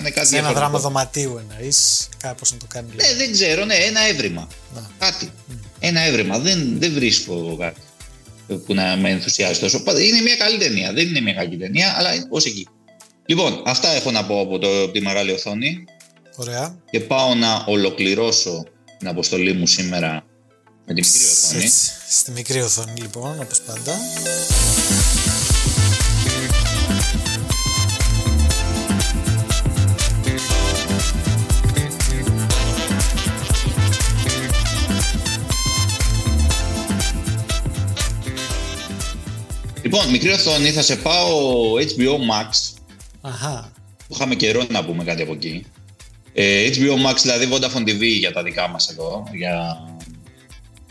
Κάνε 0.03 0.15
κάτι 0.15 0.27
Σε 0.27 0.37
ένα 0.37 0.49
διαφορετικό. 0.49 0.59
δράμα 0.61 0.79
δωματίου 0.79 1.41
εννοείς, 1.51 2.09
κάπως 2.23 2.53
να 2.53 2.59
το 2.59 2.67
κάνει 2.69 2.91
λίγο. 2.91 3.09
Ναι, 3.09 3.15
δεν 3.15 3.33
ξέρω, 3.33 3.65
ναι, 3.65 3.75
ένα 3.75 4.09
έβριμα. 4.09 4.49
Να. 4.75 4.91
Κάτι. 4.99 5.31
Ένα 5.79 6.01
έβριμα. 6.01 6.39
Δεν, 6.39 6.77
δεν 6.79 6.93
βρίσκω 6.93 7.33
εγώ 7.35 7.57
κάτι 7.57 7.81
που 8.67 8.75
να 8.75 8.97
με 8.97 9.11
ενθουσιάζει 9.11 9.61
τόσο. 9.61 9.83
Πάντα 9.83 10.01
Είναι 10.03 10.21
μια 10.21 10.37
καλή 10.37 10.59
ταινία. 10.59 10.93
Δεν 10.93 11.07
είναι 11.09 11.21
μια 11.21 11.33
κακή 11.33 11.57
ταινία, 11.57 11.95
αλλά 11.99 12.11
ως 12.29 12.45
εκεί. 12.45 12.69
Λοιπόν, 13.27 13.63
αυτά 13.67 13.89
έχω 13.95 14.11
να 14.11 14.25
πω 14.25 14.41
από, 14.41 14.59
το, 14.59 14.83
από 14.83 14.93
τη 14.93 15.01
μεγάλη 15.01 15.31
οθόνη 15.33 15.85
Ωραία. 16.37 16.77
και 16.91 17.01
πάω 17.01 17.35
να 17.35 17.65
ολοκληρώσω 17.67 18.65
την 18.99 19.09
αποστολή 19.09 19.53
μου 19.53 19.67
σήμερα 19.67 20.25
με 20.87 20.95
τη 20.95 21.01
μικρή 21.01 21.25
οθόνη. 21.25 21.65
Έτσι, 21.65 21.91
στη 22.09 22.31
μικρή 22.31 22.61
οθόνη 22.61 23.01
λοιπόν, 23.01 23.41
όπως 23.41 23.61
πάντα. 23.61 23.99
Λοιπόν, 39.93 40.11
μικρή 40.11 40.31
οθόνη 40.31 40.71
θα 40.71 40.83
σε 40.83 40.97
πάω 40.97 41.73
HBO 41.75 42.15
Max 42.15 42.79
Αχα. 43.21 43.73
που 44.09 44.15
είχαμε 44.15 44.35
καιρό 44.35 44.67
να 44.71 44.85
πούμε 44.85 45.05
κάτι 45.05 45.23
από 45.23 45.33
εκεί. 45.33 45.67
Ε, 46.33 46.69
HBO 46.73 47.11
Max, 47.11 47.17
δηλαδή 47.23 47.49
Vodafone 47.53 47.89
TV 47.89 48.03
για 48.19 48.33
τα 48.33 48.43
δικά 48.43 48.69
μας 48.69 48.89
εδώ, 48.89 49.25
για, 49.33 49.85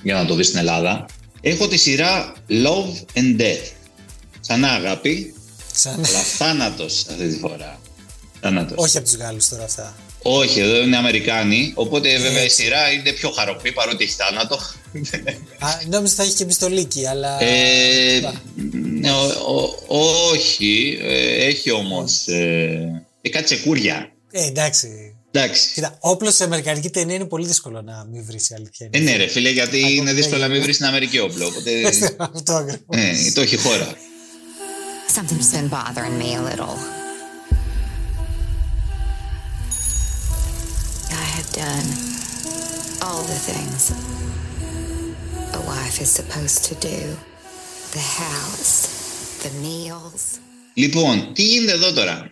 για 0.03 0.15
να 0.15 0.25
το 0.25 0.35
δεις 0.35 0.47
στην 0.47 0.59
Ελλάδα. 0.59 1.05
Έχω 1.41 1.67
τη 1.67 1.77
σειρά 1.77 2.33
Love 2.49 3.19
and 3.19 3.41
Death. 3.41 3.71
Ξανά 4.41 4.71
αγάπη. 4.71 5.33
Σαν... 5.73 5.93
Αλλά 5.93 6.19
θάνατος 6.19 7.05
αυτή 7.09 7.27
τη 7.27 7.37
φορά. 7.37 7.79
Θάνατος. 8.41 8.77
Όχι 8.77 8.97
από 8.97 9.05
τους 9.05 9.15
Γάλλους 9.15 9.47
τώρα 9.47 9.63
αυτά. 9.63 9.95
Όχι, 10.21 10.59
εδώ 10.59 10.81
είναι 10.81 10.97
Αμερικάνοι. 10.97 11.71
Οπότε 11.75 12.17
βέβαια 12.17 12.43
η 12.43 12.49
σειρά 12.49 12.91
είναι 12.91 13.11
πιο 13.11 13.29
χαροπή 13.29 13.71
παρότι 13.71 14.03
έχει 14.03 14.13
θάνατο. 14.13 14.55
Α, 15.59 15.67
νόμιζα 15.89 16.13
θα 16.15 16.23
έχει 16.23 16.33
και 16.33 16.45
πιστολίκι, 16.45 17.07
αλλά. 17.07 17.43
Ε, 17.43 18.19
Μπα. 18.21 18.31
ναι, 18.99 19.11
ο- 19.11 19.83
ο- 19.87 20.29
όχι, 20.31 20.97
ε, 21.01 21.45
έχει 21.45 21.71
όμως 21.71 22.27
ε, 22.27 23.03
ε, 23.21 23.29
κάτι 23.29 23.45
τσεκούρια. 23.45 24.11
Ε, 24.31 24.45
εντάξει. 24.45 24.87
Εντάξει. 25.31 25.61
Κοίτα, 25.73 25.97
όπλος 25.99 26.35
σε 26.35 26.43
αμερικανική 26.43 26.89
ταινία 26.89 27.15
είναι 27.15 27.25
πολύ 27.25 27.47
δύσκολο 27.47 27.81
να 27.81 28.05
μην 28.11 28.25
βρεις 28.25 28.49
η 28.49 28.53
αλήθεια. 28.57 28.87
Ε, 28.91 28.99
ναι, 28.99 29.15
ρε 29.15 29.27
φίλε, 29.27 29.49
γιατί 29.49 29.77
Ακόμα 29.77 29.89
είναι 29.91 30.03
δεν 30.05 30.15
δύσκολο 30.15 30.39
να 30.41 30.45
μην 30.45 30.55
είναι. 30.55 30.63
βρεις 30.63 30.75
στην 30.75 30.87
Αμερική 30.87 31.19
όπλο. 31.19 31.45
Οπότε. 31.45 31.71
Αυτό 32.35 32.53
ακριβώς. 32.53 32.81
ναι, 32.87 33.31
το 33.33 33.41
έχει 33.41 33.55
η 33.55 33.57
χώρα. 33.57 33.87
Something's 35.15 35.55
been 35.55 35.69
bothering 35.69 36.21
me 36.21 36.29
a 36.35 36.41
little. 36.49 36.98
Done 41.65 41.89
all 43.05 43.23
the 43.33 43.39
things 43.49 43.81
a 45.59 45.61
wife 45.73 45.97
is 46.05 46.09
supposed 46.19 46.59
to 46.69 46.73
do 46.91 46.99
the 47.97 48.05
house, 48.23 48.73
the 49.43 49.51
meals. 49.63 50.39
Λοιπόν, 50.73 51.33
τι 51.33 51.43
γίνεται 51.43 51.71
εδώ 51.71 51.93
τώρα; 51.93 52.31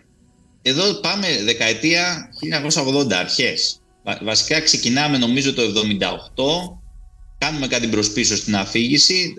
Εδώ 0.62 0.94
πάμε 0.94 1.42
δεκαετία 1.44 2.28
1980, 2.74 3.12
αρχές. 3.12 3.80
Βα- 4.04 4.18
βασικά 4.22 4.60
ξεκινάμε 4.60 5.18
νομίζω 5.18 5.52
το 5.54 5.62
78, 5.62 6.78
κάνουμε 7.38 7.66
κάτι 7.66 7.86
μπρος 7.86 8.10
πίσω 8.10 8.36
στην 8.36 8.56
αφήγηση. 8.56 9.34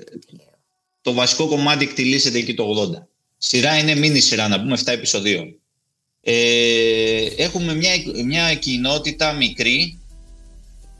Το 1.01 1.13
βασικό 1.13 1.47
κομμάτι 1.47 1.83
εκτιλήσεται 1.83 2.37
εκεί 2.37 2.53
το 2.53 2.63
80. 2.63 3.07
Σειρά 3.37 3.77
είναι 3.77 3.95
μίνι 3.95 4.19
σειρά, 4.19 4.47
να 4.47 4.59
πούμε 4.59 4.77
7 4.77 4.91
επεισοδίων. 4.91 5.58
Ε, 6.23 7.25
έχουμε 7.37 7.75
μια, 7.75 7.91
μια 8.25 8.55
κοινότητα 8.55 9.33
μικρή 9.33 9.97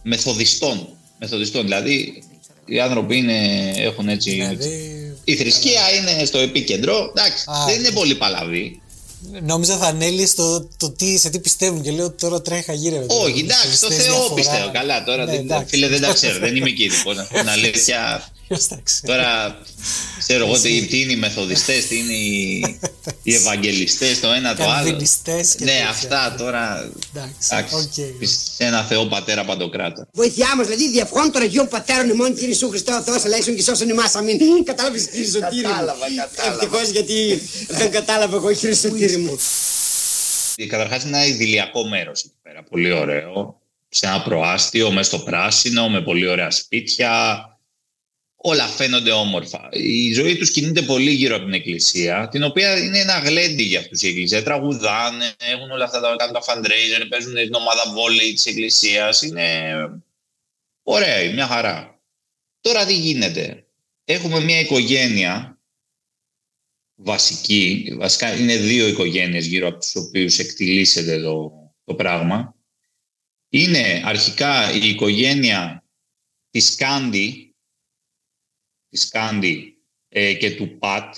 μεθοδιστών. 0.03 0.88
Μεθοδιστών, 1.19 1.62
δηλαδή 1.63 2.23
οι 2.65 2.79
άνθρωποι 2.79 3.17
είναι, 3.17 3.71
έχουν 3.75 4.10
έτσι... 4.10 4.32
Δηλαδή, 4.32 5.13
Η 5.23 5.36
θρησκεία 5.36 5.82
είναι 5.91 6.25
στο 6.25 6.38
επίκεντρο. 6.38 7.12
Εντάξει, 7.15 7.43
Α, 7.49 7.65
δεν 7.65 7.79
είναι 7.79 7.91
πολύ 7.91 8.15
παλαβή. 8.15 8.82
νόμιζα 9.41 9.77
θα 9.77 9.86
ανέλει 9.86 10.25
στο 10.27 10.67
το 10.77 10.91
τι, 10.91 11.17
σε 11.17 11.29
τι 11.29 11.39
πιστεύουν 11.39 11.82
και 11.82 11.91
λέω 11.91 12.05
ότι 12.05 12.17
τώρα 12.21 12.41
τρέχει 12.41 12.73
γύρω. 12.75 13.05
Όχι, 13.08 13.39
εντάξει, 13.39 13.75
στο 13.75 13.91
Θεό 13.91 14.29
πιστεύω. 14.36 14.69
Καλά, 14.73 15.03
τώρα 15.03 15.25
Ναι, 15.25 15.32
δεν, 15.32 15.39
εντάξει. 15.39 15.65
φίλε 15.69 15.88
δεν 15.88 16.01
τα 16.01 16.13
ξέρω. 16.13 16.39
δεν 16.39 16.55
είμαι 16.55 16.69
εκεί. 16.69 16.89
Λοιπόν, 16.89 17.15
να 17.15 17.23
πω 17.23 17.38
την 17.39 17.49
αλήθεια. 17.49 18.27
Ποιος 18.49 18.67
τα 18.67 18.79
ξέρει. 18.83 19.07
Τώρα 19.13 19.57
ξέρω 20.19 20.45
εγώ 20.45 20.59
τι, 20.59 20.77
Εσύ. 20.77 20.85
τι 20.88 21.01
είναι 21.01 21.12
οι 21.12 21.15
μεθοδιστές, 21.15 21.85
τι 21.88 21.97
είναι 21.97 22.13
οι, 22.13 22.59
οι 23.23 23.33
ευαγγελιστές, 23.33 24.19
το 24.19 24.31
ένα 24.31 24.55
το 24.55 24.63
άλλο. 24.63 24.73
Καλβινιστές 24.73 25.55
και 25.55 25.63
Ναι, 25.63 25.71
τέτοια. 25.71 25.89
αυτά 25.89 26.35
τώρα. 26.38 26.91
Εντάξει, 27.15 27.35
Εντάξει, 27.51 27.75
οκ. 27.75 28.25
σε 28.55 28.63
ένα 28.63 28.83
Θεό 28.83 29.05
Πατέρα 29.05 29.45
Παντοκράτορα. 29.45 30.08
Βοήθειά 30.13 30.55
μας, 30.55 30.65
δηλαδή 30.67 30.89
δι' 30.89 31.04
ευχών 31.04 31.32
των 31.31 31.41
Αγίων 31.41 31.67
Πατέρων 31.67 32.09
ημών 32.09 32.33
Κύριε 32.33 32.47
Ιησού 32.47 32.69
Χριστέ, 32.69 32.98
ο 32.98 33.02
Θεός 33.05 33.23
ελέησον 33.23 33.55
και 33.55 33.62
σώσον 33.63 33.89
εμάς, 33.89 34.15
αμήν. 34.15 34.38
Κατάλαβες 34.63 35.07
Χριστοτήρι 35.12 35.62
μου. 35.62 35.69
Κατάλαβα, 35.69 36.05
κατάλαβα. 36.15 36.53
Ευτυχώς 36.63 36.89
γιατί 36.89 37.41
δεν 37.67 37.91
κατάλαβα 37.91 38.35
εγώ 38.35 38.55
Χριστοτήρι 38.55 39.17
μου. 39.17 39.39
Καταρχάς 40.67 41.03
είναι 41.03 41.17
ένα 41.17 41.25
ειδυλλιακό 41.25 41.88
μέρος 41.88 42.19
εκεί 42.23 42.33
πέρα. 42.43 42.63
Πολύ 42.63 42.91
ωραίο. 42.91 43.59
Σε 43.89 44.05
ένα 44.05 44.21
προάστιο, 44.21 44.91
μέσα 44.91 45.03
στο 45.03 45.19
πράσινο, 45.19 45.89
με 45.89 46.01
πολύ 46.01 46.27
ωραία 46.27 46.51
σπίτια. 46.51 47.43
Όλα 48.41 48.67
φαίνονται 48.67 49.12
όμορφα. 49.12 49.69
Η 49.71 50.13
ζωή 50.13 50.38
τους 50.38 50.52
κινείται 50.52 50.82
πολύ 50.82 51.12
γύρω 51.12 51.36
από 51.36 51.45
την 51.45 51.54
εκκλησία, 51.54 52.28
την 52.32 52.43
οποία 52.43 52.78
είναι 52.78 52.99
ένα 52.99 53.19
γλέντι 53.19 53.63
για 53.63 53.80
αυτούς 53.80 54.02
η 54.02 54.08
εκκλησία. 54.08 54.43
Τραγουδάνε, 54.43 55.34
έχουν 55.38 55.71
όλα 55.71 55.84
αυτά 55.84 55.99
τα, 55.99 56.15
κάνουν 56.15 56.34
τα 56.34 56.41
fundraiser, 56.41 57.06
παίζουν 57.10 57.34
την 57.34 57.54
ομάδα 57.54 57.91
βόλεϊ 57.93 58.34
της 58.34 58.45
εκκλησίας. 58.45 59.21
Είναι 59.21 59.73
ωραία, 60.84 61.34
μια 61.34 61.47
χαρά. 61.47 61.99
Τώρα 62.62 62.86
τι 62.86 62.93
γίνεται. 62.93 63.65
Έχουμε 64.06 64.39
μια 64.39 64.60
οικογένεια 64.60 65.60
βασική, 66.95 67.93
βασικά 67.97 68.36
είναι 68.36 68.56
δύο 68.56 68.88
οικογένειες 68.88 69.45
γύρω 69.45 69.67
από 69.67 69.80
τους 69.80 69.95
οποίους 69.95 70.38
εκτιλήσεται 70.38 71.21
το, 71.21 71.52
το 71.84 71.95
πράγμα. 71.95 72.56
Είναι 73.49 74.02
αρχικά 74.06 74.73
η 74.73 74.89
οικογένεια 74.89 75.84
της 76.49 76.75
Κάντι, 76.75 77.48
της 78.89 79.10
Κάντι 79.10 79.78
ε, 80.10 80.34
και 80.34 80.56
του 80.56 80.78
Πατ, 80.78 81.15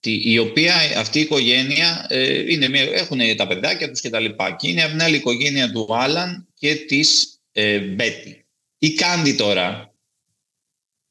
τη- 0.00 0.30
η 0.30 0.38
οποία 0.38 0.74
αυτή 0.98 1.18
η 1.18 1.22
οικογένεια 1.22 2.06
ε, 2.08 2.52
είναι 2.52 2.68
μια, 2.68 2.82
έχουν 2.82 3.36
τα 3.36 3.46
παιδάκια 3.46 3.90
τους 3.90 4.00
και 4.00 4.10
τα 4.10 4.20
λοιπά. 4.20 4.56
Και 4.56 4.68
είναι 4.68 4.82
από 4.82 4.90
την 4.92 5.02
άλλη 5.02 5.16
οικογένεια 5.16 5.72
του 5.72 5.96
Άλαν 5.96 6.48
και 6.54 6.74
της 6.74 7.38
ε, 7.52 7.78
Μπέτι. 7.78 8.44
Η 8.78 8.92
Κάντι 8.94 9.34
τώρα, 9.34 9.94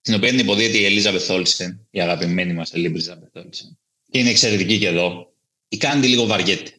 την 0.01 0.13
οποία 0.13 0.29
την 0.29 0.39
υποδίεται 0.39 0.77
η 0.77 0.85
Ελίζα 0.85 1.11
Μπεθόλσεν, 1.11 1.87
η 1.91 2.01
αγαπημένη 2.01 2.53
μας 2.53 2.73
Ελίζα 2.73 3.15
Μπεθόλσεν. 3.15 3.79
Και 4.11 4.19
είναι 4.19 4.29
εξαιρετική 4.29 4.79
και 4.79 4.87
εδώ. 4.87 5.33
Η 5.67 5.77
Κάντι 5.77 6.07
λίγο 6.07 6.25
βαριέται. 6.25 6.73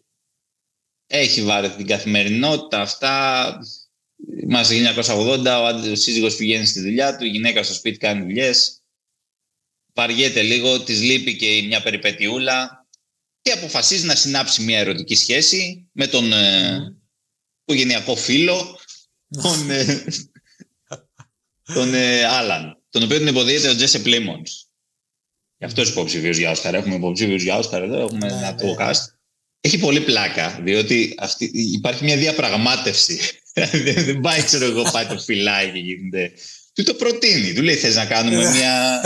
Έχει 1.07 1.42
βάρεθεί 1.42 1.77
την 1.77 1.87
καθημερινότητα, 1.87 2.81
αυτά. 2.81 3.59
Είμαστε 4.43 4.75
1980, 4.75 5.61
ο 5.61 5.66
άντρας- 5.66 5.88
ο 5.88 5.95
σύζυγος 5.97 6.37
πηγαίνει 6.37 6.66
στη 6.66 6.81
δουλειά 6.81 7.16
του, 7.16 7.25
η 7.25 7.29
γυναίκα 7.29 7.62
στο 7.62 7.75
σπίτι 7.75 7.99
κάνει 7.99 8.23
δουλειές. 8.23 8.83
Βαριέται 9.95 10.43
λίγο, 10.43 10.81
της 10.83 11.01
λείπει 11.01 11.37
και 11.37 11.62
μια 11.66 11.83
περιπετειούλα 11.83 12.87
και 13.43 13.53
αποφασίζει 13.53 14.07
να 14.07 14.14
συνάψει 14.14 14.62
μια 14.62 14.79
ερωτική 14.79 15.14
σχέση 15.14 15.88
με 15.93 16.07
τον 16.07 16.33
ε, 16.33 16.97
οικογενειακό 17.64 18.16
φίλο, 18.16 18.79
τον, 19.43 19.71
ε, 19.71 20.05
τον 21.75 21.95
ε, 21.95 22.25
Άλαν, 22.25 22.83
τον 22.90 23.03
οποίο 23.03 23.19
τον 23.19 23.27
υποδίεται 23.27 23.69
ο 23.69 23.75
Τζέσε 23.77 23.99
Πλίμον. 23.99 24.43
Γι' 25.59 25.64
αυτό 25.64 25.83
υποψήφιος 25.83 26.37
για 26.37 26.51
Όσκαρ. 26.51 26.75
Έχουμε 26.75 26.95
υποψήφιους 26.95 27.43
για 27.43 27.57
Όσκαρ 27.59 27.83
εδώ, 27.83 28.01
έχουμε 28.01 28.27
Ναι, 28.27 28.33
ένα 28.33 28.51
ναι. 28.53 28.57
το 28.57 28.77
cast. 28.79 29.19
Έχει 29.61 29.79
πολύ 29.79 30.01
πλάκα, 30.01 30.61
διότι 30.62 31.14
αυτή, 31.18 31.51
υπάρχει 31.55 32.05
μια 32.05 32.16
διαπραγμάτευση. 32.16 33.18
δεν 33.55 34.05
δεν 34.05 34.20
πάει, 34.20 34.42
ξέρω 34.42 34.64
εγώ, 34.64 34.83
πάει 34.92 35.07
το 35.07 35.18
φυλάει 35.18 35.70
και 35.70 35.79
γίνεται. 35.79 36.33
Του 36.75 36.83
το 36.83 36.94
προτείνει. 36.94 37.53
Του 37.53 37.62
λέει: 37.62 37.75
Θες 37.75 37.94
να 37.94 38.05
κάνουμε 38.07 38.51
μια, 38.51 39.01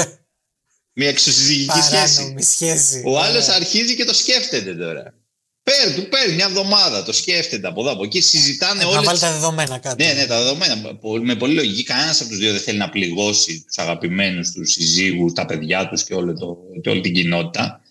μια 0.92 1.08
εξωσυζυγική 1.08 1.80
σχέση. 1.80 2.14
Παράνομη 2.16 2.42
σχέση. 2.42 3.02
Ο 3.06 3.20
άλλος 3.20 3.44
Ωραία. 3.44 3.56
αρχίζει 3.56 3.96
και 3.96 4.04
το 4.04 4.14
σκέφτεται 4.14 4.74
τώρα. 4.74 5.14
Παίρνει, 5.62 5.94
του 5.94 6.08
παίρνει 6.08 6.34
μια 6.34 6.44
εβδομάδα, 6.44 7.02
το 7.02 7.12
σκέφτεται 7.12 7.66
από 7.68 7.80
εδώ 7.80 7.90
από 7.92 8.04
εκεί. 8.04 8.20
Συζητάνε 8.20 8.82
Να 8.82 8.88
όλε 8.88 9.00
βάλει 9.00 9.18
τα 9.18 9.32
δεδομένα 9.32 9.78
κάτω. 9.78 10.04
ναι, 10.04 10.12
ναι, 10.12 10.26
τα 10.26 10.38
δεδομένα. 10.42 10.94
Πο- 10.94 11.18
Με 11.18 11.34
πολύ 11.36 11.54
λογική. 11.54 11.82
Κανένας 11.82 12.20
από 12.20 12.28
τους 12.30 12.38
δύο 12.38 12.52
δεν 12.52 12.60
θέλει 12.60 12.78
να 12.78 12.88
πληγώσει 12.90 13.64
τους 13.66 13.78
αγαπημένους 13.78 14.50
του 14.50 14.66
συζύγου, 14.66 15.32
τα 15.32 15.46
παιδιά 15.46 15.88
τους 15.88 16.04
και, 16.04 16.14
όλο 16.14 16.34
το, 16.38 16.56
και 16.82 16.90
όλη 16.90 17.00
την 17.00 17.14
κοινότητα. 17.14 17.82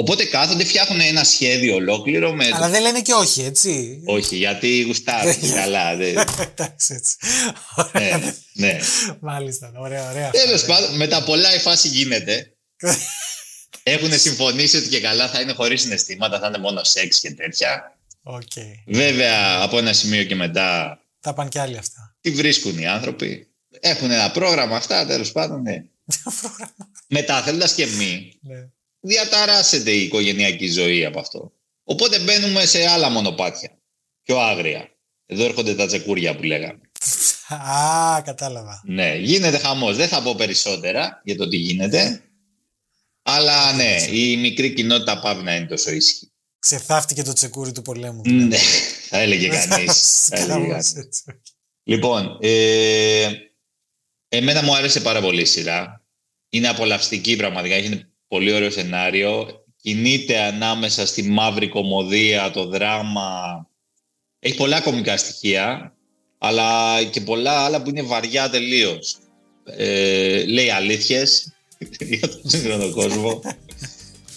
Οπότε 0.00 0.24
κάθονται, 0.24 0.64
φτιάχνουν 0.64 1.00
ένα 1.00 1.24
σχέδιο 1.24 1.74
ολόκληρο 1.74 2.32
με. 2.32 2.48
Αλλά 2.52 2.68
δεν 2.68 2.82
λένε 2.82 3.00
και 3.02 3.12
όχι, 3.12 3.42
έτσι. 3.42 4.02
Όχι, 4.06 4.36
γιατί 4.36 4.80
γουστάρουν. 4.82 5.52
καλά. 5.54 5.96
δεν- 5.96 6.16
Εντάξει, 6.50 6.94
έτσι. 6.94 7.16
ναι, 7.92 8.32
ναι. 8.52 8.78
Μάλιστα, 9.20 9.72
ωραία, 9.76 10.10
ωραία. 10.10 10.30
Τέλος 10.30 10.64
πάντων, 10.64 10.96
με 10.96 11.06
τα 11.06 11.22
πολλά 11.24 11.54
η 11.54 11.58
φάση 11.58 11.88
γίνεται. 11.88 12.54
Έχουν 13.82 14.18
συμφωνήσει 14.18 14.76
ότι 14.76 14.88
και 14.88 15.00
καλά 15.00 15.28
θα 15.28 15.40
είναι 15.40 15.52
χωρίς 15.52 15.80
συναισθήματα, 15.80 16.38
θα 16.38 16.46
είναι 16.46 16.58
μόνο 16.58 16.84
σεξ 16.84 17.20
και 17.20 17.30
τέτοια. 17.34 17.98
Οκ. 18.22 18.52
Βέβαια, 18.86 19.60
από 19.62 19.78
ένα 19.78 19.92
σημείο 19.92 20.24
και 20.24 20.34
μετά 20.34 21.00
Θα 21.20 21.34
πάνε 21.34 21.48
και 21.48 21.60
άλλοι 21.60 21.76
αυτά. 21.76 22.16
τι 22.20 22.30
βρίσκουν 22.30 22.78
οι 22.78 22.86
άνθρωποι. 22.86 23.46
Έχουν 23.80 24.10
ένα 24.10 24.30
πρόγραμμα 24.30 24.76
αυτά, 24.76 25.06
τέλος 25.06 25.32
πάντων, 25.32 25.62
ναι. 25.62 25.84
Μετά, 27.16 27.42
θέλοντα 27.42 27.68
και 27.76 27.86
μη, 27.86 28.32
Ναι. 28.40 28.68
Διαταράσσεται 29.00 29.90
η 29.90 30.02
οικογενειακή 30.02 30.68
ζωή 30.68 31.04
από 31.04 31.20
αυτό. 31.20 31.52
Οπότε 31.84 32.18
μπαίνουμε 32.18 32.66
σε 32.66 32.86
άλλα 32.86 33.08
μονοπάτια. 33.08 33.78
Πιο 34.22 34.38
άγρια. 34.38 34.88
Εδώ 35.26 35.44
έρχονται 35.44 35.74
τα 35.74 35.86
τσεκούρια 35.86 36.36
που 36.36 36.42
λέγαμε. 36.42 36.80
Α, 37.48 38.22
κατάλαβα. 38.24 38.82
Ναι, 38.84 39.14
γίνεται 39.16 39.58
χαμός. 39.58 39.96
Δεν 39.96 40.08
θα 40.08 40.22
πω 40.22 40.34
περισσότερα 40.34 41.20
για 41.24 41.36
το 41.36 41.48
τι 41.48 41.56
γίνεται. 41.56 42.22
Αλλά 43.22 43.72
ναι, 43.72 43.96
η 44.10 44.36
μικρή 44.36 44.72
κοινότητα 44.72 45.20
πάβει 45.20 45.42
να 45.42 45.54
είναι 45.56 45.66
τόσο 45.66 45.90
ήσυχη. 45.90 46.32
Ξεθάφτηκε 46.58 47.22
το 47.22 47.32
τσεκούρι 47.32 47.72
του 47.72 47.82
πολέμου. 47.82 48.22
Ναι, 48.24 48.56
θα 49.08 49.18
έλεγε 49.18 49.48
κανείς. 49.48 50.26
θα 50.26 50.36
έλεγε 50.36 50.52
Κάπως 50.52 50.68
κανείς. 50.68 50.94
έτσι. 50.96 51.22
Λοιπόν, 51.82 52.38
ε, 52.40 53.30
εμένα 54.28 54.62
μου 54.62 54.74
άρεσε 54.76 55.00
πάρα 55.00 55.20
πολύ 55.20 55.40
η 55.40 55.44
σειρά. 55.44 56.04
Είναι 56.48 56.68
απολαυστική 56.68 57.36
πραγματικά, 57.36 57.74
έχει 57.74 57.86
ένα 57.86 58.09
πολύ 58.30 58.52
ωραίο 58.52 58.70
σενάριο. 58.70 59.64
Κινείται 59.82 60.40
ανάμεσα 60.40 61.06
στη 61.06 61.22
μαύρη 61.22 61.68
κομμωδία, 61.68 62.50
το 62.50 62.64
δράμα. 62.64 63.66
Έχει 64.38 64.56
πολλά 64.56 64.80
κομικά 64.80 65.16
στοιχεία, 65.16 65.94
αλλά 66.38 67.02
και 67.04 67.20
πολλά 67.20 67.52
άλλα 67.52 67.82
που 67.82 67.88
είναι 67.88 68.02
βαριά 68.02 68.50
τελείως. 68.50 69.16
Ε, 69.64 70.44
λέει 70.44 70.70
αλήθειες 70.70 71.52
για 72.10 72.28
τον 72.28 72.40
σύγχρονο 72.44 72.90
κόσμο. 72.90 73.40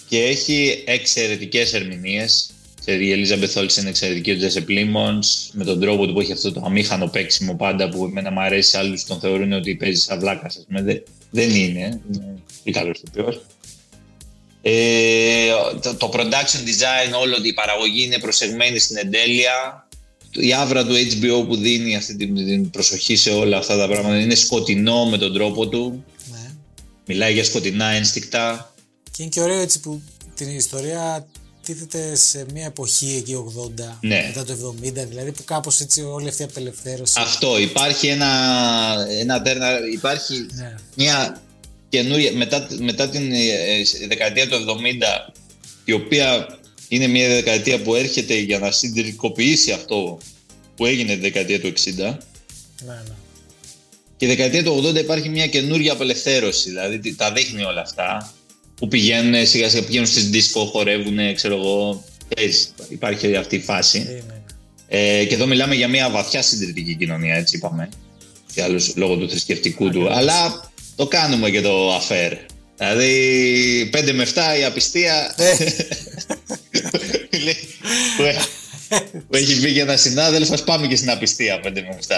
και 0.08 0.22
έχει 0.22 0.82
εξαιρετικές 0.86 1.72
ερμηνείες. 1.72 2.50
Ξέρει, 2.80 3.06
η 3.06 3.12
Ελίζα 3.12 3.36
Μπεθόλης 3.36 3.76
είναι 3.76 3.88
εξαιρετική, 3.88 4.30
ο 4.30 4.36
Τζέσε 4.36 4.60
Πλίμονς, 4.60 5.50
με 5.52 5.64
τον 5.64 5.80
τρόπο 5.80 6.06
του 6.06 6.12
που 6.12 6.20
έχει 6.20 6.32
αυτό 6.32 6.52
το 6.52 6.62
αμήχανο 6.64 7.06
παίξιμο 7.06 7.54
πάντα 7.54 7.88
που 7.88 8.04
εμένα 8.04 8.30
μου 8.30 8.40
αρέσει, 8.40 8.76
άλλους 8.76 9.04
τον 9.04 9.20
θεωρούν 9.20 9.52
ότι 9.52 9.74
παίζει 9.74 10.00
σαν 10.00 10.18
βλάκας, 10.18 10.56
ας 10.56 10.64
πούμε. 10.66 10.82
Δεν, 10.82 11.02
δεν 11.30 11.50
είναι, 11.50 12.00
είναι 12.12 12.42
πολύ 12.62 12.76
καλός 12.76 13.00
ηθοποιός. 13.02 13.42
Ε, 14.66 15.48
το, 15.82 15.94
το 15.94 16.10
production 16.12 16.58
design, 16.68 17.20
όλο 17.20 17.36
η 17.42 17.52
παραγωγή 17.52 18.02
είναι 18.04 18.18
προσεγμένη 18.18 18.78
στην 18.78 18.96
εντέλεια. 18.96 19.86
Η 20.36 20.52
άβρα 20.54 20.84
του 20.84 20.92
HBO 20.94 21.44
που 21.48 21.56
δίνει 21.56 21.96
αυτή 21.96 22.16
την, 22.16 22.34
την 22.34 22.70
προσοχή 22.70 23.16
σε 23.16 23.30
όλα 23.30 23.56
αυτά 23.56 23.76
τα 23.76 23.88
πράγματα 23.88 24.20
είναι 24.20 24.34
σκοτεινό 24.34 25.06
με 25.06 25.18
τον 25.18 25.32
τρόπο 25.34 25.68
του. 25.68 26.04
Ναι. 26.30 26.50
Μιλάει 27.06 27.32
για 27.32 27.44
σκοτεινά 27.44 27.86
ένστικτα. 27.86 28.74
Και 29.10 29.22
είναι 29.22 29.30
και 29.30 29.40
ωραίο 29.40 29.60
έτσι 29.60 29.80
που 29.80 30.02
την 30.34 30.48
ιστορία 30.56 31.26
τίθεται 31.64 32.16
σε 32.16 32.46
μια 32.52 32.64
εποχή 32.66 33.14
εκεί 33.18 33.34
80, 33.78 33.98
Ναι. 34.00 34.24
μετά 34.26 34.44
το 34.44 34.74
70, 34.82 34.92
δηλαδή 35.08 35.32
που 35.32 35.44
κάπως 35.44 35.80
έτσι 35.80 36.02
όλη 36.02 36.28
αυτή 36.28 36.42
η 36.42 36.44
απελευθέρωση. 36.44 37.14
Αυτό, 37.18 37.58
υπάρχει 37.58 38.06
ένα, 38.06 38.30
ένα 39.20 39.42
τέρνα, 39.42 39.68
υπάρχει 39.92 40.46
Ναι. 40.54 40.74
μια 40.94 41.42
καινούρια, 41.94 42.32
μετά, 42.32 42.66
μετά 42.78 43.08
την 43.08 43.32
ε, 43.32 43.36
ε, 43.36 44.06
δεκαετία 44.08 44.48
του 44.48 44.56
70, 45.26 45.32
η 45.84 45.92
οποία 45.92 46.58
είναι 46.88 47.06
μια 47.06 47.28
δεκαετία 47.28 47.78
που 47.82 47.94
έρχεται 47.94 48.34
για 48.34 48.58
να 48.58 48.70
συντηρητικοποιήσει 48.70 49.72
αυτό 49.72 50.18
που 50.76 50.86
έγινε 50.86 51.14
τη 51.14 51.20
δεκαετία 51.20 51.60
του 51.60 51.72
60, 51.72 51.92
Ναι, 51.96 52.04
ναι. 52.86 53.14
και 54.16 54.24
η 54.24 54.28
δεκαετία 54.28 54.62
του 54.64 54.84
80 54.86 54.94
υπάρχει 54.98 55.28
μια 55.28 55.46
καινούρια 55.46 55.92
απελευθέρωση, 55.92 56.68
δηλαδή 56.68 56.98
τι- 56.98 57.14
τα 57.16 57.32
δείχνει 57.32 57.62
όλα 57.64 57.80
αυτά, 57.80 58.32
που 58.76 58.88
πηγαίνουν 58.88 59.46
σιγά 59.46 59.68
σιγά 59.68 59.82
πηγαίνουν 59.84 60.06
στις 60.06 60.30
δίσκο, 60.30 60.64
χορεύουν, 60.64 61.34
ξέρω 61.34 61.54
εγώ, 61.56 62.04
ξέρεις, 62.34 62.74
υπάρχει 62.88 63.36
αυτή 63.36 63.56
η 63.56 63.60
φάση. 63.60 63.98
Είναι. 63.98 64.42
Ε, 64.88 65.24
και 65.24 65.34
εδώ 65.34 65.46
μιλάμε 65.46 65.74
για 65.74 65.88
μια 65.88 66.10
βαθιά 66.10 66.42
συντηρητική 66.42 66.94
κοινωνία, 66.96 67.34
έτσι 67.34 67.56
είπαμε. 67.56 67.88
Και 68.54 68.62
άλλους 68.62 68.96
λόγω 68.96 69.16
του 69.16 69.28
θρησκευτικού 69.30 69.90
του. 69.90 70.12
Αλλά 70.12 70.70
το 70.96 71.06
κάνουμε 71.06 71.50
και 71.50 71.60
το 71.60 71.94
αφέρ. 71.94 72.32
Δηλαδή 72.78 73.90
5 73.94 74.12
με 74.12 74.26
7 74.34 74.58
η 74.60 74.64
απιστία. 74.64 75.34
Ε. 75.36 75.56
Λέει, 77.42 77.56
που, 78.16 78.22
έ- 78.22 78.36
που 79.28 79.36
έχει 79.36 79.54
βγει 79.54 79.72
και 79.72 79.80
ένα 79.80 79.96
συνάδελφος, 79.96 80.62
πάμε 80.62 80.86
και 80.86 80.96
στην 80.96 81.10
απιστία 81.10 81.60
5 81.64 81.70
με 81.72 81.98
7. 82.08 82.12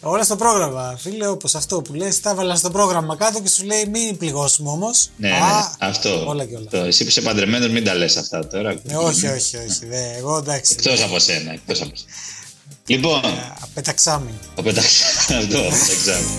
Όλα 0.00 0.22
στο 0.24 0.36
πρόγραμμα, 0.36 0.98
φίλε, 1.02 1.26
όπως 1.26 1.54
αυτό 1.54 1.82
που 1.82 1.94
λες, 1.94 2.20
τα 2.20 2.30
έβαλα 2.30 2.54
στο 2.56 2.70
πρόγραμμα 2.70 3.16
κάτω 3.16 3.40
και 3.40 3.48
σου 3.48 3.64
λέει 3.64 3.86
μην 3.86 4.16
πληγώσουμε 4.16 4.70
όμως. 4.70 5.08
ναι, 5.16 5.28
ναι, 5.28 5.34
Α, 5.34 5.76
αυτό. 5.78 6.24
όλα 6.28 6.44
και 6.44 6.54
όλα. 6.54 6.64
Αυτό. 6.64 6.78
Εσύ 6.78 7.02
που 7.04 7.08
είσαι 7.10 7.20
παντρεμένος, 7.20 7.68
μην 7.70 7.84
τα 7.84 7.94
λες 7.94 8.16
αυτά 8.16 8.46
τώρα. 8.46 8.74
Ναι, 8.82 8.96
όχι, 8.96 9.26
όχι, 9.26 9.56
όχι. 9.56 9.86
Δε, 9.88 10.16
εγώ 10.18 10.36
εντάξει. 10.36 10.74
Εκτός 10.78 11.02
από 11.02 11.18
σένα. 11.18 11.52
Εκτός 11.52 11.80
από 11.82 11.90
σένα. 11.96 12.10
Λοιπόν, 12.86 13.20
Απεταξάμι. 13.60 14.38
ο 14.54 14.62
πεταξ... 14.62 14.86
αυτό, 15.28 15.58
ο 15.58 15.70
πεταξάμι. 15.70 16.38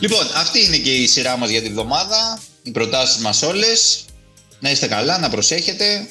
Λοιπόν, 0.00 0.30
αυτή 0.34 0.64
είναι 0.64 0.76
και 0.76 0.90
η 0.94 1.06
σειρά 1.06 1.36
μας 1.36 1.50
για 1.50 1.62
τη 1.62 1.68
βδομάδα. 1.68 2.40
Οι 2.62 2.70
προτάσεις 2.70 3.16
μας 3.22 3.42
όλες. 3.42 4.04
Να 4.60 4.70
είστε 4.70 4.86
καλά, 4.86 5.18
να 5.18 5.30
προσέχετε 5.30 6.06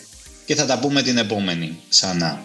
και 0.50 0.56
θα 0.56 0.66
τα 0.66 0.80
πούμε 0.80 1.02
την 1.02 1.18
επόμενη 1.18 1.78
ξανά. 1.90 2.40